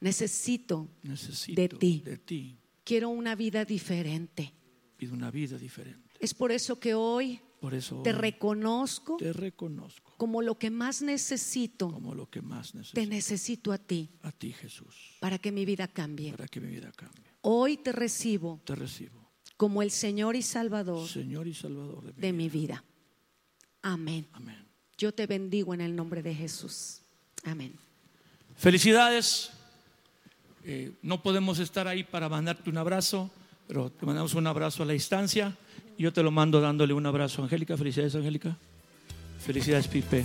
Necesito, 0.00 0.88
Necesito 1.02 1.60
De 1.60 1.68
ti. 1.68 2.02
de 2.04 2.16
ti 2.18 2.58
quiero 2.84 3.10
una 3.10 3.34
vida 3.34 3.64
diferente. 3.66 4.54
de 4.98 5.08
una 5.10 5.30
vida 5.30 5.58
diferente. 5.58 6.08
Es 6.18 6.32
por 6.34 6.50
eso 6.52 6.80
que 6.80 6.94
hoy 6.94 7.38
Por 7.60 7.74
eso 7.74 8.02
te 8.02 8.12
reconozco 8.12 9.16
te 9.18 9.32
reconozco 9.32 10.12
como 10.16 10.42
lo 10.42 10.56
que 10.58 10.70
más 10.70 11.02
necesito. 11.02 11.90
como 11.90 12.14
lo 12.14 12.28
que 12.30 12.40
más 12.42 12.72
Te 12.72 12.78
necesito. 12.78 13.08
necesito 13.08 13.72
a 13.72 13.78
ti 13.78 14.08
A 14.22 14.30
ti, 14.32 14.52
Jesús, 14.52 15.16
para 15.20 15.38
que 15.38 15.50
mi 15.52 15.64
vida 15.64 15.88
cambie. 15.88 16.32
para 16.32 16.46
que 16.48 16.60
mi 16.60 16.68
vida 16.68 16.92
cambie. 16.94 17.24
Hoy 17.42 17.76
te 17.78 17.92
recibo 17.92 18.60
Te 18.64 18.74
recibo, 18.74 19.28
como 19.56 19.82
el 19.82 19.90
Señor 19.90 20.36
y 20.36 20.42
Salvador 20.42 21.08
Señor 21.08 21.46
y 21.48 21.54
Salvador 21.54 22.02
de 22.04 22.12
mi 22.12 22.20
de 22.20 22.32
vida. 22.32 22.32
mi 22.32 22.48
vida. 22.48 22.84
Amén. 23.82 24.26
Amén. 24.32 24.64
Yo 24.96 25.12
te 25.12 25.26
bendigo 25.26 25.72
en 25.74 25.80
el 25.80 25.94
nombre 25.94 26.22
de 26.22 26.34
Jesús. 26.34 27.00
Amén. 27.44 27.72
Felicidades. 28.56 29.50
Eh, 30.64 30.92
no 31.02 31.22
podemos 31.22 31.58
estar 31.60 31.86
ahí 31.86 32.02
para 32.04 32.28
mandarte 32.28 32.68
un 32.68 32.76
abrazo, 32.78 33.30
pero 33.68 33.90
te 33.90 34.04
mandamos 34.04 34.34
un 34.34 34.46
abrazo 34.46 34.82
a 34.82 34.86
la 34.86 34.92
distancia. 34.92 35.56
Yo 35.98 36.12
te 36.12 36.22
lo 36.22 36.30
mando 36.30 36.60
dándole 36.60 36.94
un 36.94 37.04
abrazo 37.06 37.42
Angélica. 37.42 37.76
Felicidades, 37.76 38.14
Angélica. 38.14 38.56
Felicidades, 39.44 39.88
Pipe. 39.88 40.24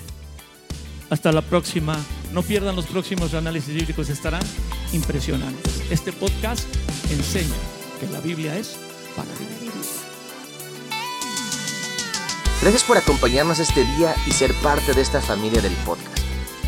Hasta 1.09 1.31
la 1.31 1.41
próxima. 1.41 1.97
No 2.31 2.43
pierdan 2.43 2.75
los 2.75 2.85
próximos 2.85 3.33
análisis 3.33 3.73
bíblicos, 3.73 4.09
estarán 4.09 4.43
impresionantes. 4.93 5.83
Este 5.89 6.13
podcast 6.13 6.67
enseña 7.11 7.55
que 7.99 8.07
la 8.07 8.19
Biblia 8.19 8.55
es 8.55 8.77
para 9.15 9.29
vivir. 9.33 9.63
Gracias 12.61 12.83
por 12.83 12.97
acompañarnos 12.97 13.59
este 13.59 13.83
día 13.97 14.15
y 14.25 14.31
ser 14.31 14.53
parte 14.61 14.93
de 14.93 15.01
esta 15.01 15.21
familia 15.21 15.61
del 15.61 15.73
podcast. 15.85 16.19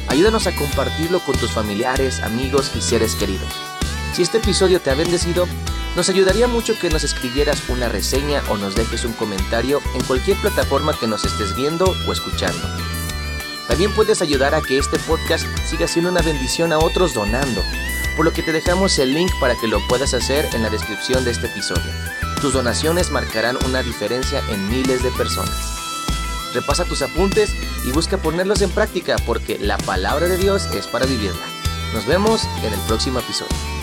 Ayúdanos 0.10 0.46
a 0.46 0.56
compartirlo 0.56 1.20
con 1.20 1.38
tus 1.38 1.52
familiares, 1.52 2.22
amigos 2.22 2.72
y 2.76 2.82
seres 2.82 3.16
queridos. 3.16 3.48
Si 4.14 4.24
este 4.24 4.40
episodio 4.40 4.82
te 4.82 4.90
ha 4.90 4.96
bendecido, 4.96 5.48
nos 5.96 6.10
ayudaría 6.10 6.48
mucho 6.48 6.78
que 6.78 6.90
nos 6.90 7.04
escribieras 7.04 7.64
una 7.70 7.88
reseña 7.88 8.44
o 8.50 8.58
nos 8.58 8.76
dejes 8.76 9.06
un 9.06 9.14
comentario 9.14 9.82
en 9.96 10.04
cualquier 10.04 10.38
plataforma 10.38 10.98
que 11.00 11.08
nos 11.08 11.24
estés 11.24 11.56
viendo 11.56 11.86
o 12.08 12.12
escuchando. 12.12 12.68
También 13.68 13.94
puedes 13.94 14.22
ayudar 14.22 14.54
a 14.54 14.62
que 14.62 14.78
este 14.78 15.00
podcast 15.00 15.46
siga 15.66 15.88
siendo 15.88 16.12
una 16.12 16.22
bendición 16.22 16.74
a 16.74 16.80
otros 16.80 17.14
donando, 17.14 17.64
por 18.16 18.26
lo 18.26 18.34
que 18.34 18.44
te 18.44 18.52
dejamos 18.52 19.00
el 19.00 19.14
link 19.14 19.32
para 19.40 19.56
que 19.56 19.68
lo 19.68 19.86
puedas 19.88 20.14
hacer 20.14 20.48
en 20.54 20.64
la 20.64 20.70
descripción 20.70 21.24
de 21.24 21.32
este 21.32 21.48
episodio. 21.48 21.92
Tus 22.42 22.54
donaciones 22.54 23.10
marcarán 23.10 23.58
una 23.66 23.82
diferencia 23.82 24.44
en 24.50 24.70
miles 24.70 25.02
de 25.02 25.12
personas. 25.12 25.76
Repasa 26.54 26.86
tus 26.86 27.02
apuntes 27.02 27.52
y 27.86 27.92
busca 27.92 28.18
ponerlos 28.18 28.62
en 28.62 28.70
práctica 28.70 29.16
porque 29.26 29.58
la 29.60 29.78
palabra 29.78 30.28
de 30.28 30.38
Dios 30.38 30.68
es 30.68 30.88
para 30.88 31.06
vivirla. 31.06 31.46
Nos 31.94 32.06
vemos 32.06 32.44
en 32.64 32.74
el 32.74 32.80
próximo 32.82 33.20
episodio. 33.20 33.75